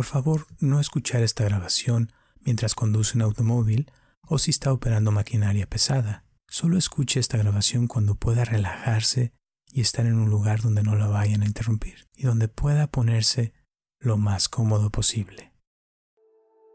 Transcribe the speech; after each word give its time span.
Por 0.00 0.06
favor, 0.06 0.46
no 0.60 0.80
escuchar 0.80 1.22
esta 1.22 1.44
grabación 1.44 2.10
mientras 2.40 2.74
conduce 2.74 3.18
un 3.18 3.22
automóvil 3.22 3.92
o 4.26 4.38
si 4.38 4.50
está 4.50 4.72
operando 4.72 5.12
maquinaria 5.12 5.68
pesada. 5.68 6.24
Solo 6.48 6.78
escuche 6.78 7.20
esta 7.20 7.36
grabación 7.36 7.86
cuando 7.86 8.14
pueda 8.14 8.46
relajarse 8.46 9.34
y 9.70 9.82
estar 9.82 10.06
en 10.06 10.14
un 10.14 10.30
lugar 10.30 10.62
donde 10.62 10.82
no 10.82 10.96
la 10.96 11.06
vayan 11.06 11.42
a 11.42 11.44
interrumpir 11.44 12.08
y 12.14 12.22
donde 12.22 12.48
pueda 12.48 12.86
ponerse 12.86 13.52
lo 13.98 14.16
más 14.16 14.48
cómodo 14.48 14.88
posible. 14.88 15.52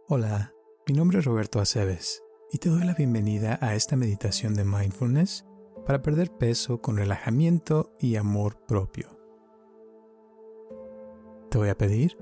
Hola, 0.08 0.54
mi 0.88 0.94
nombre 0.94 1.18
es 1.18 1.26
Roberto 1.26 1.60
Aceves 1.60 2.22
y 2.52 2.60
te 2.60 2.70
doy 2.70 2.84
la 2.84 2.94
bienvenida 2.94 3.58
a 3.60 3.74
esta 3.74 3.96
meditación 3.96 4.54
de 4.54 4.66
mindfulness 4.66 5.46
para 5.88 6.04
perder 6.04 6.30
peso 6.30 6.80
con 6.80 6.98
relajamiento 6.98 7.92
y 8.00 8.18
amor 8.18 8.64
propio. 8.68 9.18
Te 11.50 11.58
voy 11.58 11.70
a 11.70 11.76
pedir 11.76 12.16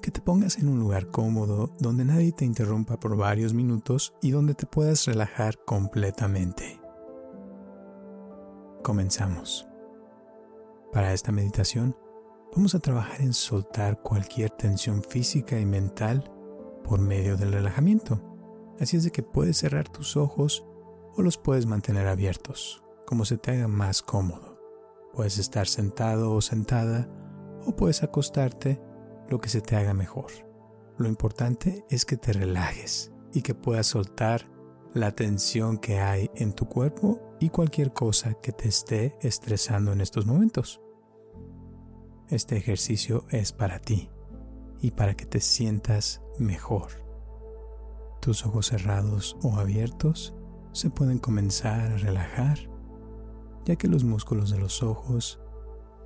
que 0.00 0.10
te 0.10 0.20
pongas 0.20 0.58
en 0.58 0.68
un 0.68 0.78
lugar 0.78 1.10
cómodo 1.10 1.74
donde 1.78 2.04
nadie 2.04 2.32
te 2.32 2.44
interrumpa 2.44 2.98
por 2.98 3.16
varios 3.16 3.54
minutos 3.54 4.14
y 4.22 4.30
donde 4.30 4.54
te 4.54 4.66
puedas 4.66 5.06
relajar 5.06 5.58
completamente. 5.64 6.80
Comenzamos. 8.82 9.68
Para 10.92 11.12
esta 11.12 11.32
meditación 11.32 11.96
vamos 12.54 12.74
a 12.74 12.80
trabajar 12.80 13.20
en 13.20 13.34
soltar 13.34 14.00
cualquier 14.00 14.50
tensión 14.50 15.02
física 15.02 15.58
y 15.58 15.66
mental 15.66 16.30
por 16.84 17.00
medio 17.00 17.36
del 17.36 17.52
relajamiento. 17.52 18.20
Así 18.80 18.96
es 18.96 19.04
de 19.04 19.10
que 19.10 19.22
puedes 19.22 19.58
cerrar 19.58 19.88
tus 19.88 20.16
ojos 20.16 20.64
o 21.16 21.22
los 21.22 21.36
puedes 21.36 21.66
mantener 21.66 22.06
abiertos, 22.06 22.82
como 23.06 23.24
se 23.24 23.36
te 23.36 23.50
haga 23.50 23.68
más 23.68 24.02
cómodo. 24.02 24.58
Puedes 25.12 25.38
estar 25.38 25.66
sentado 25.66 26.32
o 26.32 26.40
sentada 26.40 27.08
o 27.66 27.74
puedes 27.74 28.02
acostarte 28.02 28.80
lo 29.28 29.40
que 29.40 29.48
se 29.48 29.60
te 29.60 29.76
haga 29.76 29.94
mejor. 29.94 30.30
Lo 30.96 31.08
importante 31.08 31.84
es 31.90 32.04
que 32.04 32.16
te 32.16 32.32
relajes 32.32 33.12
y 33.32 33.42
que 33.42 33.54
puedas 33.54 33.86
soltar 33.86 34.50
la 34.94 35.12
tensión 35.12 35.78
que 35.78 36.00
hay 36.00 36.30
en 36.34 36.52
tu 36.52 36.66
cuerpo 36.66 37.20
y 37.40 37.50
cualquier 37.50 37.92
cosa 37.92 38.34
que 38.34 38.52
te 38.52 38.68
esté 38.68 39.16
estresando 39.20 39.92
en 39.92 40.00
estos 40.00 40.26
momentos. 40.26 40.80
Este 42.28 42.56
ejercicio 42.56 43.24
es 43.30 43.52
para 43.52 43.78
ti 43.78 44.10
y 44.80 44.90
para 44.90 45.14
que 45.14 45.24
te 45.24 45.40
sientas 45.40 46.22
mejor. 46.38 47.04
Tus 48.20 48.44
ojos 48.44 48.66
cerrados 48.66 49.36
o 49.42 49.56
abiertos 49.56 50.34
se 50.72 50.90
pueden 50.90 51.18
comenzar 51.18 51.92
a 51.92 51.96
relajar, 51.96 52.58
ya 53.64 53.76
que 53.76 53.88
los 53.88 54.04
músculos 54.04 54.50
de 54.50 54.58
los 54.58 54.82
ojos 54.82 55.40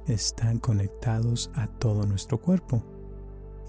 están 0.06 0.59
conectados 0.59 1.50
a 1.55 1.67
todo 1.67 2.06
nuestro 2.06 2.41
cuerpo 2.41 2.92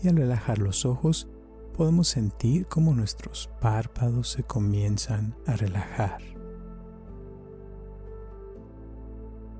y 0.03 0.09
al 0.09 0.17
relajar 0.17 0.59
los 0.59 0.85
ojos 0.85 1.29
podemos 1.73 2.07
sentir 2.07 2.67
cómo 2.67 2.93
nuestros 2.93 3.49
párpados 3.59 4.29
se 4.29 4.43
comienzan 4.43 5.35
a 5.47 5.55
relajar. 5.55 6.21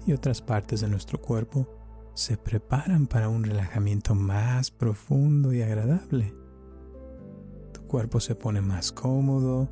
Y 0.05 0.11
otras 0.11 0.41
partes 0.41 0.81
de 0.81 0.89
nuestro 0.89 1.19
cuerpo 1.21 1.67
se 2.14 2.38
preparan 2.38 3.08
para 3.08 3.30
un 3.30 3.44
relajamiento 3.44 4.14
más 4.16 4.69
profundo 4.69 5.53
y 5.53 5.61
agradable. 5.61 6.33
Tu 7.71 7.81
cuerpo 7.88 8.19
se 8.19 8.36
pone 8.36 8.61
más 8.61 8.91
cómodo 8.91 9.69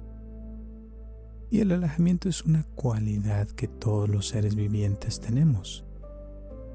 y 1.52 1.60
el 1.60 1.70
relajamiento 1.70 2.30
es 2.30 2.44
una 2.44 2.64
cualidad 2.76 3.50
que 3.50 3.68
todos 3.68 4.08
los 4.08 4.30
seres 4.30 4.56
vivientes 4.56 5.20
tenemos. 5.20 5.86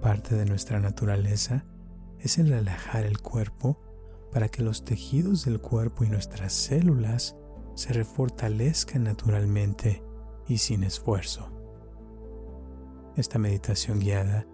Parte 0.03 0.37
de 0.37 0.45
nuestra 0.45 0.79
naturaleza 0.81 1.65
es 2.21 2.39
el 2.39 2.51
relajar 2.51 3.07
el 3.07 3.21
cuerpo 3.21 3.86
para 4.33 4.49
que 4.49 4.63
los 4.63 4.85
tejidos 4.85 5.45
del 5.45 5.61
cuerpo 5.61 6.05
y 6.05 6.09
nuestras 6.09 6.53
células 6.53 7.37
se 7.75 7.93
refortalezcan 7.93 9.05
naturalmente 9.05 10.03
y 10.49 10.59
sin 10.59 10.85
esfuerzo. 10.85 11.51
Esta 13.17 13.39
meditación 13.39 13.99
guiada 13.99 14.47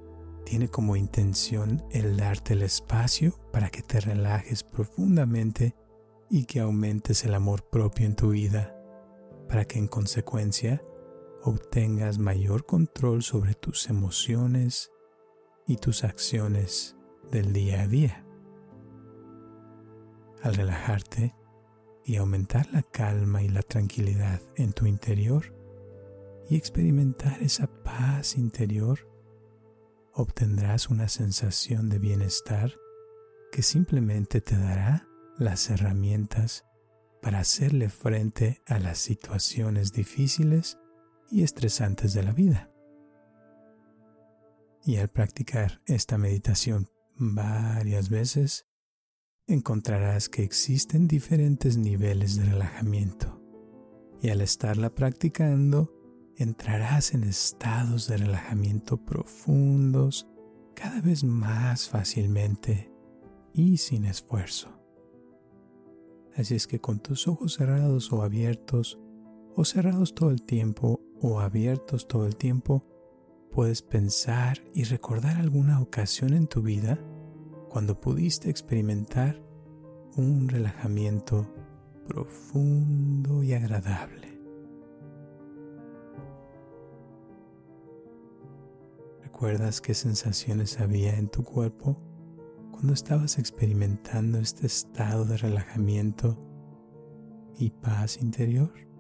tiene 0.45 0.69
como 0.69 0.97
intención 0.97 1.85
el 1.91 2.17
darte 2.17 2.55
el 2.55 2.63
espacio 2.63 3.39
para 3.53 3.71
que 3.71 3.83
te 3.83 4.01
relajes 4.01 4.63
profundamente 4.63 5.75
y 6.31 6.45
que 6.45 6.61
aumentes 6.61 7.25
el 7.25 7.35
amor 7.35 7.69
propio 7.69 8.07
en 8.07 8.17
tu 8.17 8.31
vida, 8.31 8.77
para 9.49 9.65
que 9.65 9.79
en 9.79 9.87
consecuencia 9.87 10.83
obtengas 11.43 12.19
mayor 12.19 12.67
control 12.67 13.23
sobre 13.23 13.55
tus 13.55 13.89
emociones 13.89 14.91
y 15.67 15.77
tus 15.77 16.05
acciones 16.05 16.97
del 17.31 17.53
día 17.53 17.83
a 17.83 17.89
día 17.89 18.22
al 20.43 20.55
relajarte 20.55 21.35
y 22.05 22.17
aumentar 22.17 22.71
la 22.73 22.83
calma 22.83 23.43
y 23.43 23.49
la 23.49 23.63
tranquilidad 23.63 24.41
en 24.57 24.73
tu 24.73 24.87
interior 24.87 25.57
y 26.49 26.57
experimentar 26.57 27.43
esa 27.43 27.69
paz 27.85 28.37
interior, 28.37 29.09
obtendrás 30.13 30.89
una 30.89 31.09
sensación 31.09 31.89
de 31.89 31.99
bienestar 31.99 32.73
que 33.53 33.63
simplemente 33.63 34.41
te 34.41 34.57
dará 34.57 35.07
las 35.39 35.71
herramientas 35.71 36.65
para 37.23 37.39
hacerle 37.39 37.89
frente 37.89 38.63
a 38.67 38.79
las 38.79 38.99
situaciones 38.99 39.93
difíciles 39.93 40.79
y 41.31 41.45
estresantes 41.45 42.13
de 42.15 42.23
la 42.25 42.33
vida. 42.33 42.71
Y 44.85 44.97
al 44.97 45.09
practicar 45.09 45.81
esta 45.87 46.19
meditación 46.19 46.89
varias 47.17 48.11
veces, 48.11 48.67
encontrarás 49.55 50.29
que 50.29 50.43
existen 50.43 51.09
diferentes 51.09 51.77
niveles 51.77 52.37
de 52.37 52.45
relajamiento 52.45 53.41
y 54.21 54.29
al 54.31 54.41
estarla 54.41 54.95
practicando 54.95 55.93
entrarás 56.37 57.15
en 57.15 57.25
estados 57.25 58.09
de 58.09 58.17
relajamiento 58.17 58.97
profundos 58.97 60.29
cada 60.75 61.01
vez 61.01 61.25
más 61.25 61.89
fácilmente 61.89 62.91
y 63.53 63.77
sin 63.77 64.05
esfuerzo. 64.05 64.71
Así 66.37 66.55
es 66.55 66.67
que 66.67 66.81
con 66.81 67.01
tus 67.01 67.29
ojos 67.29 67.55
cerrados 67.55 68.13
o 68.13 68.23
abiertos, 68.23 68.99
o 69.55 69.65
cerrados 69.65 70.15
todo 70.15 70.31
el 70.31 70.43
tiempo 70.43 71.01
o 71.21 71.41
abiertos 71.41 72.09
todo 72.09 72.27
el 72.27 72.37
tiempo, 72.37 72.87
puedes 73.51 73.83
pensar 73.83 74.63
y 74.73 74.85
recordar 74.85 75.37
alguna 75.37 75.81
ocasión 75.81 76.33
en 76.33 76.47
tu 76.47 76.63
vida 76.63 76.99
cuando 77.73 77.99
pudiste 77.99 78.51
experimentar 78.51 79.43
un 80.17 80.47
relajamiento 80.47 81.47
profundo 82.07 83.43
y 83.43 83.55
agradable. 83.55 84.39
¿Recuerdas 89.23 89.81
qué 89.81 89.95
sensaciones 89.95 90.81
había 90.81 91.17
en 91.17 91.29
tu 91.29 91.45
cuerpo 91.45 91.97
cuando 92.73 92.93
estabas 92.93 93.39
experimentando 93.39 94.39
este 94.39 94.67
estado 94.67 95.25
de 95.25 95.39
relajamiento 95.39 96.39
y 97.59 97.71
paz 97.71 98.19
interior? 98.21 98.92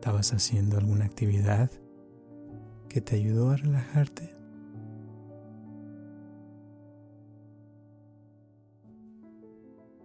¿Estabas 0.00 0.32
haciendo 0.32 0.78
alguna 0.78 1.04
actividad 1.04 1.70
que 2.88 3.02
te 3.02 3.16
ayudó 3.16 3.50
a 3.50 3.56
relajarte? 3.58 4.34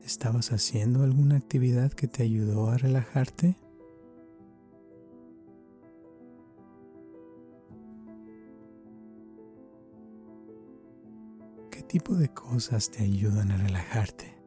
¿Estabas 0.04 0.52
haciendo 0.52 1.02
alguna 1.02 1.38
actividad 1.38 1.94
que 1.94 2.10
te 2.10 2.24
ayudó 2.24 2.72
a 2.72 2.78
relajarte? 2.78 3.58
¿Qué 11.72 11.84
tipo 11.84 12.16
de 12.16 12.34
cosas 12.34 12.91
te 12.91 13.02
ayudan 13.02 13.50
a 13.50 13.58
relajarte? 13.58 14.38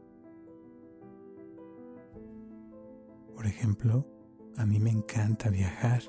Por 3.35 3.47
ejemplo, 3.47 4.18
a 4.56 4.67
mí 4.67 4.79
me 4.81 4.91
encanta 4.91 5.50
viajar, 5.50 6.03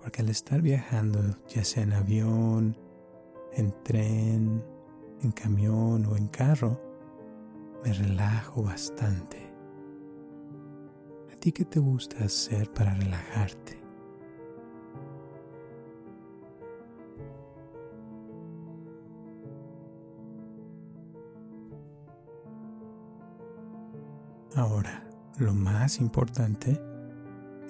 porque 0.00 0.22
al 0.22 0.28
estar 0.28 0.62
viajando, 0.62 1.20
ya 1.48 1.64
sea 1.64 1.82
en 1.82 1.92
avión, 1.92 2.76
en 3.52 3.74
tren, 3.82 4.64
en 5.22 5.30
camión 5.32 6.06
o 6.06 6.16
en 6.16 6.28
carro, 6.28 6.80
me 7.84 7.92
relajo 7.92 8.62
bastante. 8.62 9.38
¿A 11.32 11.36
ti 11.40 11.52
qué 11.52 11.64
te 11.64 11.78
gusta 11.78 12.24
hacer 12.24 12.72
para 12.72 12.94
relajarte? 12.94 13.78
Ahora, 24.56 25.08
lo 25.38 25.54
más 25.54 26.00
importante 26.00 26.87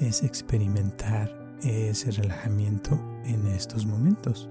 es 0.01 0.23
experimentar 0.23 1.31
ese 1.63 2.11
relajamiento 2.13 2.99
en 3.25 3.47
estos 3.49 3.85
momentos. 3.85 4.49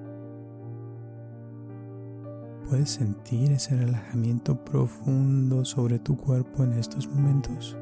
Puedes 2.70 2.90
sentir 2.90 3.54
ese 3.54 3.78
relajamiento 3.78 4.62
profundo 4.66 5.64
sobre 5.64 6.00
tu 6.00 6.18
cuerpo 6.18 6.64
en 6.64 6.74
estos 6.74 7.08
momentos. 7.08 7.78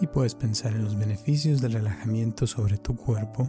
Y 0.00 0.06
puedes 0.06 0.34
pensar 0.34 0.72
en 0.72 0.84
los 0.84 0.96
beneficios 0.96 1.60
del 1.60 1.74
relajamiento 1.74 2.46
sobre 2.46 2.78
tu 2.78 2.96
cuerpo. 2.96 3.48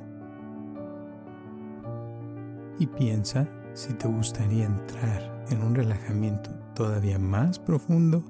Y 2.78 2.88
piensa 2.88 3.48
si 3.74 3.94
te 3.94 4.08
gustaría 4.08 4.66
entrar 4.66 5.46
en 5.50 5.62
un 5.62 5.76
relajamiento 5.76 6.52
todavía 6.74 7.20
más 7.20 7.60
profundo 7.60 8.24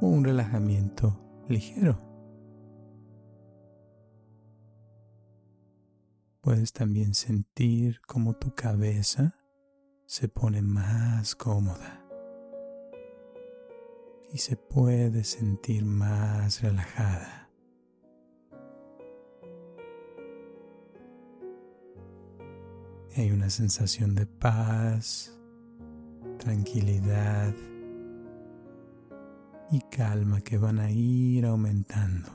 o 0.00 0.06
un 0.06 0.24
relajamiento 0.24 1.18
ligero. 1.48 2.00
Puedes 6.40 6.72
también 6.72 7.14
sentir 7.14 8.00
cómo 8.06 8.34
tu 8.34 8.54
cabeza 8.54 9.34
se 10.06 10.28
pone 10.28 10.62
más 10.62 11.34
cómoda 11.34 12.04
y 14.32 14.38
se 14.38 14.56
puede 14.56 15.24
sentir 15.24 15.84
más 15.84 16.62
relajada. 16.62 17.45
Hay 23.18 23.30
una 23.30 23.48
sensación 23.48 24.14
de 24.14 24.26
paz, 24.26 25.34
tranquilidad 26.38 27.54
y 29.70 29.80
calma 29.90 30.42
que 30.42 30.58
van 30.58 30.78
a 30.78 30.90
ir 30.90 31.46
aumentando. 31.46 32.28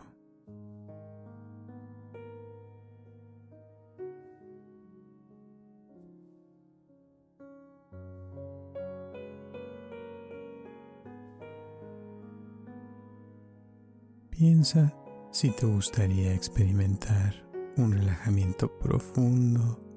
Piensa 14.31 14.91
si 15.29 15.51
te 15.51 15.67
gustaría 15.67 16.33
experimentar 16.33 17.35
un 17.77 17.91
relajamiento 17.91 18.79
profundo 18.79 19.90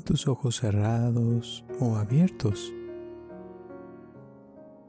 tus 0.00 0.28
ojos 0.28 0.56
cerrados 0.56 1.64
o 1.80 1.96
abiertos. 1.96 2.72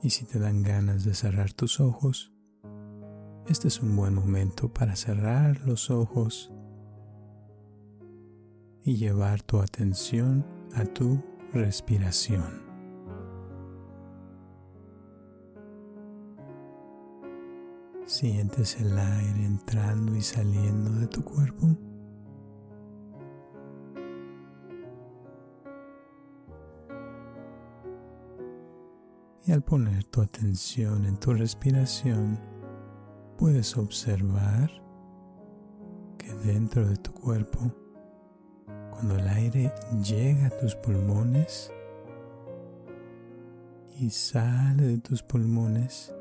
Y 0.02 0.10
si 0.10 0.26
te 0.26 0.40
dan 0.40 0.64
ganas 0.64 1.04
de 1.04 1.14
cerrar 1.14 1.54
tus 1.54 1.80
ojos, 1.80 2.34
este 3.48 3.68
es 3.68 3.82
un 3.82 3.96
buen 3.96 4.14
momento 4.14 4.72
para 4.74 4.96
cerrar 4.96 5.62
los 5.66 5.90
ojos 5.90 6.52
y 8.84 8.96
llevar 8.96 9.42
tu 9.44 9.60
atención 9.60 10.46
a 10.74 10.86
tu 10.86 11.22
respiración. 11.54 12.62
Sientes 18.06 18.80
el 18.82 18.98
aire 18.98 19.46
entrando 19.46 20.16
y 20.16 20.22
saliendo 20.22 20.92
de 20.92 21.08
tu 21.08 21.24
cuerpo. 21.24 21.78
Al 29.52 29.62
poner 29.62 30.06
tu 30.06 30.22
atención 30.22 31.04
en 31.04 31.18
tu 31.18 31.34
respiración, 31.34 32.40
puedes 33.38 33.76
observar 33.76 34.72
que 36.18 36.34
dentro 36.36 36.88
de 36.88 36.96
tu 36.96 37.12
cuerpo, 37.12 37.60
cuando 38.92 39.18
el 39.18 39.28
aire 39.28 39.74
llega 40.02 40.48
a 40.48 40.50
tus 40.52 40.74
pulmones 40.76 41.70
y 44.00 44.10
sale 44.10 44.84
de 44.84 44.98
tus 45.00 45.22
pulmones, 45.22 46.16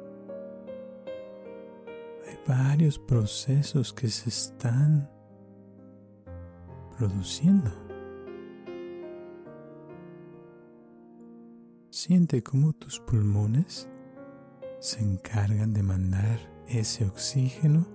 hay 2.27 2.37
varios 2.49 2.99
procesos 2.99 3.93
que 3.93 4.09
se 4.09 4.29
están 4.29 5.09
produciendo. 6.99 7.90
Siente 12.03 12.43
cómo 12.43 12.73
tus 12.73 12.99
pulmones 12.99 13.87
se 14.79 15.03
encargan 15.03 15.75
de 15.75 15.83
mandar 15.83 16.39
ese 16.67 17.05
oxígeno 17.05 17.87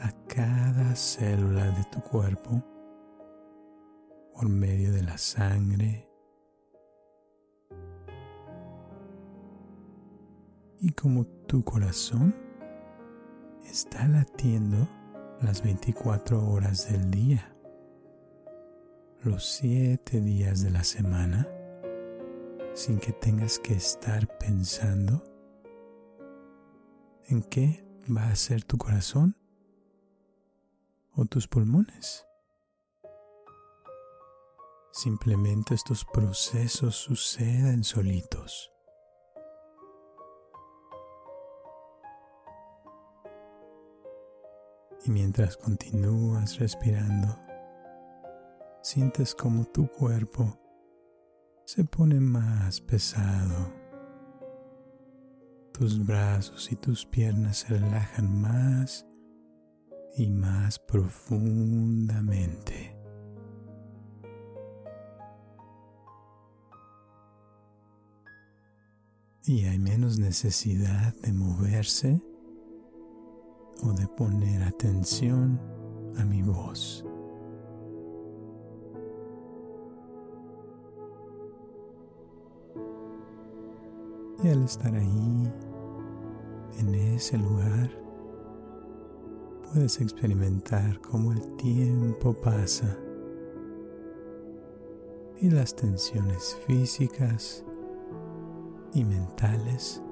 a 0.00 0.10
cada 0.26 0.96
célula 0.96 1.70
de 1.70 1.84
tu 1.92 2.00
cuerpo 2.00 2.60
por 4.34 4.48
medio 4.48 4.90
de 4.90 5.02
la 5.04 5.16
sangre. 5.16 6.10
Y 10.80 10.90
como 10.90 11.24
tu 11.46 11.62
corazón 11.62 12.34
está 13.64 14.08
latiendo 14.08 14.88
las 15.40 15.62
24 15.62 16.50
horas 16.50 16.90
del 16.90 17.12
día, 17.12 17.54
los 19.22 19.46
7 19.50 20.20
días 20.20 20.64
de 20.64 20.70
la 20.72 20.82
semana, 20.82 21.46
sin 22.78 23.00
que 23.00 23.12
tengas 23.12 23.58
que 23.58 23.74
estar 23.74 24.38
pensando 24.38 25.24
en 27.26 27.42
qué 27.42 27.84
va 28.08 28.28
a 28.28 28.36
ser 28.36 28.62
tu 28.62 28.78
corazón 28.78 29.36
o 31.12 31.24
tus 31.24 31.48
pulmones. 31.48 32.24
Simplemente 34.92 35.74
estos 35.74 36.04
procesos 36.04 36.94
suceden 36.94 37.82
solitos. 37.82 38.72
Y 45.04 45.10
mientras 45.10 45.56
continúas 45.56 46.60
respirando, 46.60 47.40
sientes 48.82 49.34
como 49.34 49.64
tu 49.64 49.88
cuerpo 49.88 50.67
se 51.68 51.84
pone 51.84 52.18
más 52.18 52.80
pesado. 52.80 53.70
Tus 55.70 56.04
brazos 56.06 56.72
y 56.72 56.76
tus 56.76 57.04
piernas 57.04 57.58
se 57.58 57.76
relajan 57.76 58.40
más 58.40 59.06
y 60.16 60.30
más 60.30 60.78
profundamente. 60.78 62.96
Y 69.44 69.66
hay 69.66 69.78
menos 69.78 70.18
necesidad 70.18 71.12
de 71.16 71.34
moverse 71.34 72.22
o 73.82 73.92
de 73.92 74.08
poner 74.08 74.62
atención 74.62 75.60
a 76.16 76.24
mi 76.24 76.40
voz. 76.40 77.04
Y 84.42 84.48
al 84.48 84.62
estar 84.62 84.94
ahí, 84.94 85.52
en 86.78 86.94
ese 86.94 87.36
lugar, 87.38 87.90
puedes 89.72 90.00
experimentar 90.00 91.00
cómo 91.00 91.32
el 91.32 91.56
tiempo 91.56 92.32
pasa 92.34 92.96
y 95.40 95.50
las 95.50 95.74
tensiones 95.74 96.56
físicas 96.66 97.64
y 98.94 99.04
mentales 99.04 100.02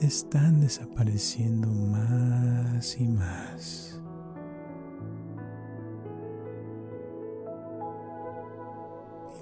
están 0.00 0.60
desapareciendo 0.60 1.68
más 1.68 2.98
y 2.98 3.08
más. 3.08 4.00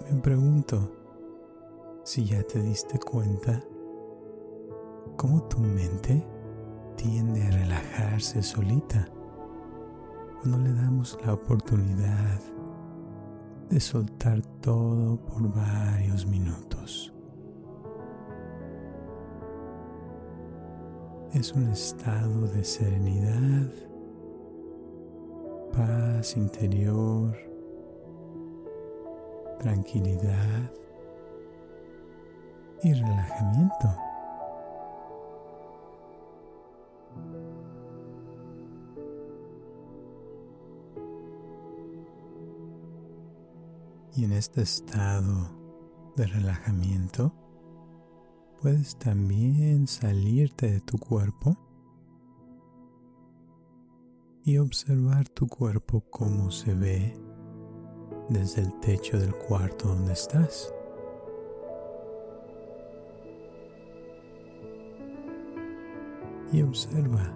Y 0.08 0.14
me 0.14 0.20
pregunto 0.20 0.90
si 2.02 2.24
ya 2.24 2.42
te 2.42 2.60
diste 2.60 2.98
cuenta 2.98 3.62
cómo 5.20 5.42
tu 5.42 5.58
mente 5.58 6.26
tiende 6.96 7.42
a 7.42 7.50
relajarse 7.50 8.42
solita 8.42 9.06
cuando 10.38 10.56
le 10.56 10.72
damos 10.72 11.18
la 11.26 11.34
oportunidad 11.34 12.40
de 13.68 13.78
soltar 13.80 14.40
todo 14.62 15.18
por 15.26 15.54
varios 15.54 16.24
minutos. 16.24 17.12
Es 21.34 21.52
un 21.52 21.68
estado 21.68 22.46
de 22.54 22.64
serenidad, 22.64 23.70
paz 25.70 26.34
interior, 26.34 27.36
tranquilidad 29.58 30.72
y 32.82 32.94
relajamiento. 32.94 34.09
Y 44.16 44.24
en 44.24 44.32
este 44.32 44.62
estado 44.62 45.48
de 46.16 46.26
relajamiento, 46.26 47.32
puedes 48.60 48.96
también 48.96 49.86
salirte 49.86 50.70
de 50.70 50.80
tu 50.80 50.98
cuerpo 50.98 51.56
y 54.44 54.58
observar 54.58 55.28
tu 55.28 55.46
cuerpo 55.46 56.00
como 56.10 56.50
se 56.50 56.74
ve 56.74 57.14
desde 58.28 58.62
el 58.62 58.80
techo 58.80 59.18
del 59.18 59.34
cuarto 59.34 59.88
donde 59.88 60.12
estás. 60.12 60.74
Y 66.52 66.62
observa 66.62 67.32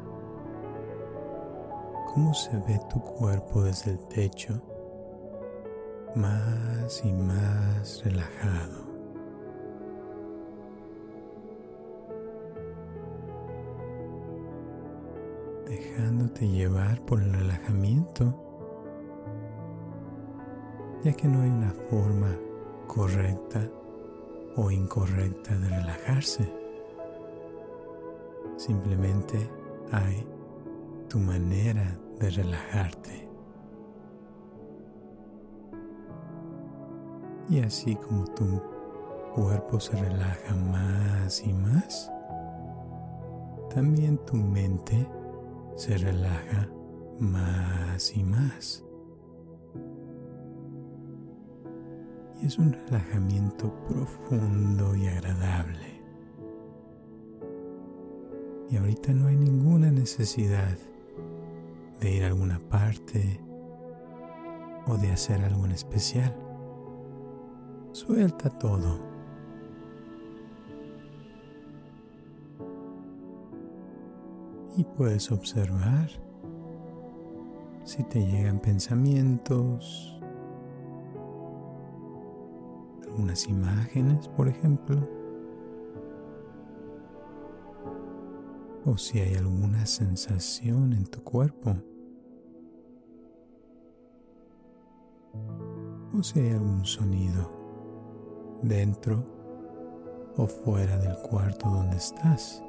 cómo 2.13 2.35
se 2.35 2.57
ve 2.59 2.81
tu 2.93 3.01
cuerpo 3.01 3.63
desde 3.63 3.93
el 3.93 3.99
techo 4.09 4.61
más 6.15 7.05
y 7.05 7.13
más 7.13 8.03
relajado. 8.05 8.85
Dejándote 15.67 16.49
llevar 16.49 17.01
por 17.03 17.21
el 17.21 17.33
relajamiento, 17.33 18.35
ya 21.03 21.13
que 21.13 21.27
no 21.27 21.43
hay 21.43 21.51
una 21.51 21.73
forma 21.91 22.37
correcta 22.87 23.69
o 24.57 24.71
incorrecta 24.71 25.57
de 25.57 25.69
relajarse. 25.69 26.53
Simplemente 28.57 29.51
hay 29.91 30.27
tu 31.09 31.19
manera 31.19 31.99
de 32.21 32.31
relajarte. 32.31 33.24
Y 37.49 37.61
así 37.61 37.95
como 37.97 38.25
tu 38.25 38.61
cuerpo 39.35 39.79
se 39.79 39.97
relaja 39.97 40.55
más 40.55 41.43
y 41.45 41.53
más, 41.53 42.11
también 43.75 44.19
tu 44.25 44.37
mente 44.37 45.07
se 45.77 45.99
relaja 45.99 46.69
más 47.19 48.17
y 48.17 48.23
más. 48.23 48.85
Y 52.41 52.47
es 52.47 52.59
un 52.59 52.73
relajamiento 52.73 53.73
profundo 53.89 54.95
y 54.95 55.09
agradable. 55.09 56.03
Y 58.71 58.77
ahorita 58.77 59.13
no 59.13 59.29
hay 59.29 59.37
ninguna 59.37 59.91
necesidad 59.91 60.77
de 62.01 62.11
ir 62.11 62.25
a 62.25 62.29
alguna 62.29 62.59
parte 62.59 63.41
o 64.87 64.97
de 64.97 65.11
hacer 65.11 65.43
algo 65.45 65.65
en 65.65 65.73
especial. 65.73 66.44
Suelta 67.95 68.51
todo. 68.51 68.99
Y 74.77 74.83
puedes 74.83 75.31
observar 75.31 76.11
si 77.85 78.03
te 78.03 78.19
llegan 78.19 78.59
pensamientos, 78.59 80.21
algunas 83.05 83.49
imágenes, 83.49 84.27
por 84.27 84.49
ejemplo, 84.49 85.09
o 88.85 88.99
si 88.99 89.21
hay 89.21 89.37
alguna 89.37 89.87
sensación 89.87 90.95
en 90.95 91.05
tu 91.07 91.23
cuerpo, 91.23 91.77
o 96.13 96.23
si 96.25 96.41
hay 96.41 96.51
algún 96.51 96.85
sonido 96.85 97.64
dentro 98.63 99.23
o 100.37 100.47
fuera 100.47 100.97
del 100.99 101.17
cuarto 101.19 101.69
donde 101.69 101.97
estás. 101.97 102.63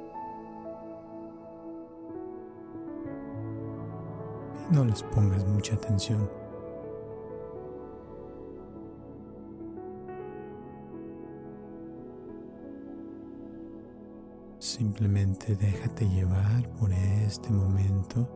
Y 4.70 4.74
no 4.74 4.84
les 4.84 5.02
pongas 5.02 5.46
mucha 5.46 5.74
atención. 5.74 6.28
Simplemente 14.58 15.54
déjate 15.54 16.08
llevar 16.08 16.68
por 16.78 16.92
este 16.92 17.50
momento 17.50 18.28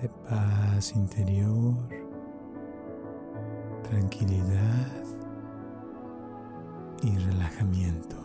de 0.00 0.08
paz 0.08 0.94
interior, 0.94 1.76
tranquilidad 3.82 5.05
y 7.02 7.16
relajamiento. 7.16 8.16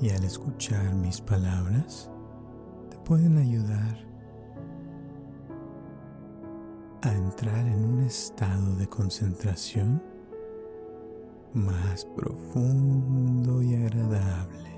Y 0.00 0.10
al 0.10 0.22
escuchar 0.22 0.94
mis 0.94 1.20
palabras, 1.20 2.10
te 2.90 2.98
pueden 2.98 3.38
ayudar 3.38 3.98
a 7.02 7.12
entrar 7.12 7.66
en 7.66 7.84
un 7.84 8.00
estado 8.00 8.76
de 8.76 8.88
concentración 8.88 10.02
más 11.54 12.04
profundo 12.04 13.62
y 13.62 13.74
agradable. 13.74 14.76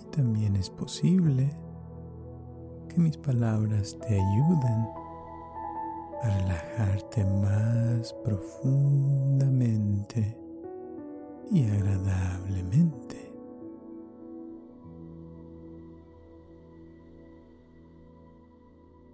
Y 0.00 0.04
también 0.10 0.54
es 0.54 0.70
posible 0.70 1.50
que 2.90 3.00
mis 3.00 3.16
palabras 3.16 3.96
te 4.00 4.14
ayuden 4.14 4.88
a 6.22 6.38
relajarte 6.38 7.24
más 7.24 8.12
profundamente 8.24 10.36
y 11.52 11.68
agradablemente. 11.68 13.32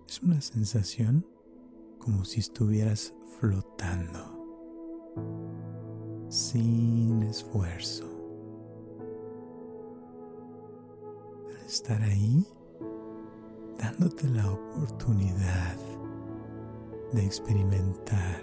Es 0.09 0.23
una 0.23 0.40
sensación 0.40 1.26
como 1.99 2.25
si 2.25 2.40
estuvieras 2.40 3.12
flotando, 3.38 4.18
sin 6.30 7.23
esfuerzo. 7.25 8.06
Al 11.49 11.66
estar 11.66 12.00
ahí, 12.02 12.47
dándote 13.87 14.28
la 14.31 14.50
oportunidad 14.50 15.76
de 17.12 17.25
experimentar 17.25 18.43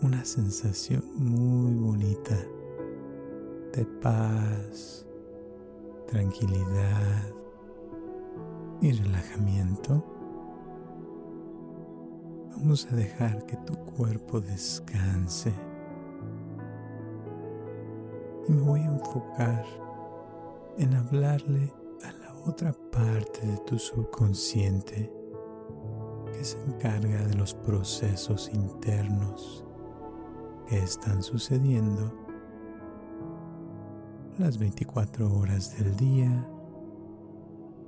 una 0.00 0.24
sensación 0.24 1.02
muy 1.16 1.74
bonita 1.74 2.36
de 3.72 3.84
paz, 4.00 5.04
tranquilidad 6.06 7.34
y 8.80 8.92
relajamiento. 8.92 10.04
Vamos 12.58 12.86
a 12.92 12.94
dejar 12.94 13.44
que 13.46 13.56
tu 13.56 13.74
cuerpo 13.74 14.40
descanse 14.40 15.52
y 18.46 18.52
me 18.52 18.62
voy 18.62 18.80
a 18.82 18.86
enfocar 18.86 19.64
en 20.78 20.94
hablarle 20.94 21.72
otra 22.46 22.72
parte 22.92 23.44
de 23.44 23.56
tu 23.58 23.76
subconsciente 23.76 25.12
que 26.32 26.44
se 26.44 26.60
encarga 26.62 27.26
de 27.26 27.34
los 27.34 27.54
procesos 27.54 28.50
internos 28.52 29.64
que 30.68 30.78
están 30.78 31.22
sucediendo 31.22 32.12
las 34.38 34.58
24 34.58 35.32
horas 35.34 35.76
del 35.76 35.96
día, 35.96 36.48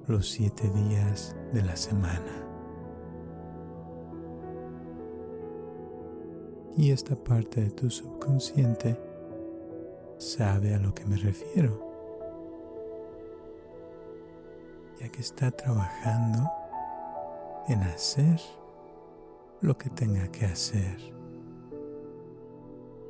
los 0.08 0.28
7 0.30 0.70
días 0.70 1.36
de 1.52 1.62
la 1.62 1.76
semana. 1.76 2.44
Y 6.76 6.90
esta 6.90 7.14
parte 7.16 7.60
de 7.62 7.70
tu 7.70 7.90
subconsciente 7.90 8.98
sabe 10.16 10.74
a 10.74 10.78
lo 10.78 10.94
que 10.94 11.04
me 11.06 11.16
refiero. 11.16 11.87
ya 15.00 15.08
que 15.08 15.20
está 15.20 15.50
trabajando 15.50 16.50
en 17.68 17.82
hacer 17.82 18.40
lo 19.60 19.76
que 19.76 19.90
tenga 19.90 20.28
que 20.28 20.46
hacer 20.46 20.96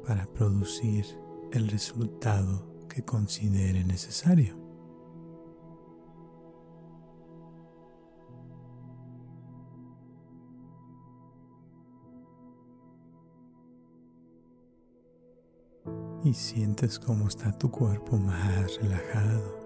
para 0.06 0.26
producir 0.26 1.04
el 1.52 1.68
resultado 1.68 2.66
que 2.88 3.04
considere 3.04 3.84
necesario. 3.84 4.56
Y 16.24 16.34
sientes 16.34 16.98
cómo 16.98 17.28
está 17.28 17.52
tu 17.52 17.70
cuerpo 17.70 18.18
más 18.18 18.76
relajado. 18.82 19.57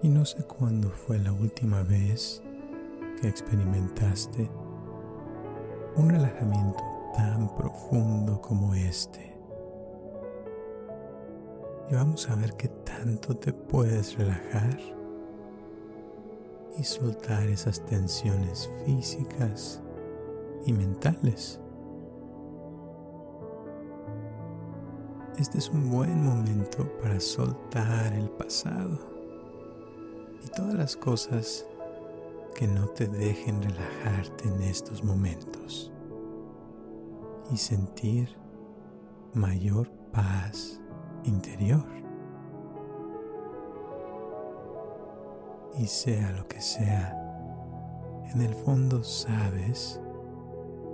Y 0.00 0.08
no 0.08 0.24
sé 0.24 0.44
cuándo 0.44 0.90
fue 0.90 1.18
la 1.18 1.32
última 1.32 1.82
vez 1.82 2.40
que 3.20 3.26
experimentaste 3.26 4.48
un 5.96 6.10
relajamiento 6.10 6.78
tan 7.16 7.52
profundo 7.56 8.40
como 8.40 8.74
este. 8.74 9.36
Y 11.90 11.94
vamos 11.94 12.30
a 12.30 12.36
ver 12.36 12.54
qué 12.54 12.68
tanto 12.68 13.36
te 13.36 13.52
puedes 13.52 14.16
relajar 14.16 14.78
y 16.78 16.84
soltar 16.84 17.48
esas 17.48 17.84
tensiones 17.84 18.70
físicas 18.84 19.82
y 20.64 20.72
mentales. 20.72 21.58
Este 25.40 25.58
es 25.58 25.68
un 25.70 25.90
buen 25.90 26.24
momento 26.24 26.88
para 27.02 27.18
soltar 27.18 28.12
el 28.12 28.30
pasado 28.30 29.17
todas 30.48 30.74
las 30.74 30.96
cosas 30.96 31.66
que 32.54 32.66
no 32.66 32.88
te 32.88 33.06
dejen 33.06 33.62
relajarte 33.62 34.48
en 34.48 34.62
estos 34.62 35.04
momentos 35.04 35.92
y 37.52 37.56
sentir 37.56 38.36
mayor 39.34 39.90
paz 40.12 40.80
interior. 41.24 41.86
Y 45.78 45.86
sea 45.86 46.32
lo 46.32 46.48
que 46.48 46.60
sea, 46.60 47.14
en 48.34 48.42
el 48.42 48.54
fondo 48.54 49.04
sabes 49.04 50.00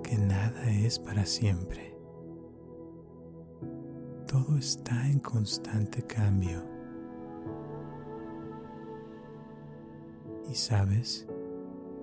que 0.03 0.19
nada 0.19 0.71
es 0.71 0.99
para 0.99 1.25
siempre. 1.25 1.97
Todo 4.27 4.59
está 4.59 5.09
en 5.09 5.21
constante 5.21 6.03
cambio. 6.03 6.74
Y 10.55 10.57
sabes 10.57 11.27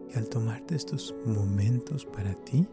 que 0.10 0.20
al 0.20 0.27
tomarte 0.27 0.75
estos 0.75 1.15
momentos 1.25 2.05
para 2.05 2.34
ti, 2.34 2.67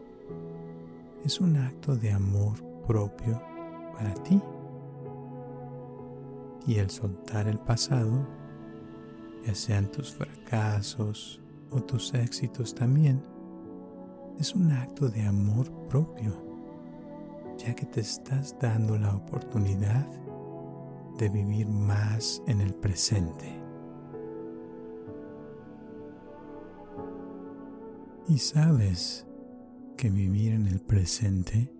es 1.23 1.39
un 1.39 1.55
acto 1.55 1.95
de 1.95 2.11
amor 2.11 2.61
propio 2.85 3.41
para 3.93 4.13
ti. 4.15 4.41
Y 6.67 6.79
el 6.79 6.89
soltar 6.89 7.47
el 7.47 7.59
pasado, 7.59 8.27
ya 9.45 9.55
sean 9.55 9.89
tus 9.89 10.11
fracasos 10.11 11.41
o 11.71 11.81
tus 11.81 12.13
éxitos 12.13 12.75
también, 12.75 13.23
es 14.37 14.55
un 14.55 14.73
acto 14.73 15.07
de 15.07 15.21
amor 15.21 15.71
propio, 15.87 16.33
ya 17.57 17.73
que 17.73 17.85
te 17.85 18.01
estás 18.01 18.53
dando 18.59 18.97
la 18.97 19.15
oportunidad 19.15 20.05
de 21.17 21.29
vivir 21.29 21.69
más 21.69 22.43
en 22.47 22.59
el 22.59 22.73
presente. 22.73 23.58
Y 28.29 28.37
sabes 28.37 29.25
que 29.97 30.11
vivir 30.11 30.53
en 30.53 30.67
el 30.67 30.79
presente 30.79 31.73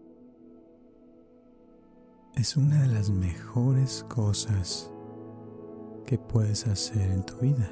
es 2.34 2.58
una 2.58 2.82
de 2.82 2.88
las 2.88 3.12
mejores 3.12 4.04
cosas 4.10 4.92
que 6.08 6.18
puedes 6.18 6.66
hacer 6.66 7.12
en 7.12 7.24
tu 7.24 7.36
vida, 7.36 7.70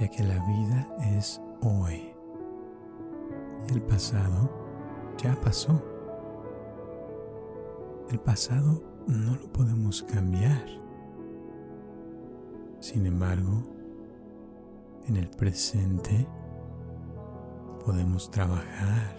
ya 0.00 0.08
que 0.08 0.24
la 0.24 0.44
vida 0.48 0.96
es 1.16 1.40
hoy 1.60 2.12
y 3.68 3.72
el 3.72 3.80
pasado 3.82 4.50
ya 5.22 5.40
pasó. 5.40 5.80
El 8.10 8.18
pasado 8.18 8.82
no 9.06 9.36
lo 9.36 9.52
podemos 9.52 10.02
cambiar. 10.02 10.66
Sin 12.80 13.06
embargo, 13.06 13.62
en 15.06 15.16
el 15.18 15.30
presente 15.30 16.26
podemos 17.84 18.30
trabajar 18.30 19.16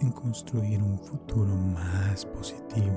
en 0.00 0.12
construir 0.12 0.82
un 0.82 0.98
futuro 0.98 1.56
más 1.56 2.26
positivo 2.26 2.92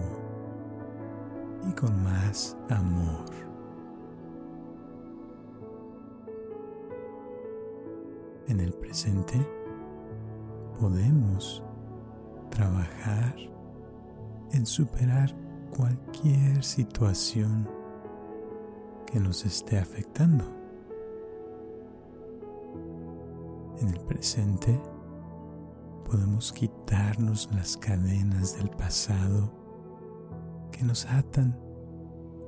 y 1.67 1.71
con 1.73 2.03
más 2.03 2.57
amor. 2.69 3.25
En 8.47 8.59
el 8.59 8.73
presente 8.73 9.37
podemos 10.79 11.63
trabajar 12.49 13.35
en 14.51 14.65
superar 14.65 15.33
cualquier 15.75 16.63
situación 16.63 17.69
que 19.05 19.19
nos 19.19 19.45
esté 19.45 19.77
afectando. 19.77 20.58
En 23.79 23.87
el 23.87 23.99
presente 24.01 24.77
podemos 26.03 26.51
quitarnos 26.51 27.49
las 27.53 27.77
cadenas 27.77 28.57
del 28.57 28.69
pasado 28.71 29.53
que 30.71 30.83
nos 30.83 31.05
atan 31.05 31.57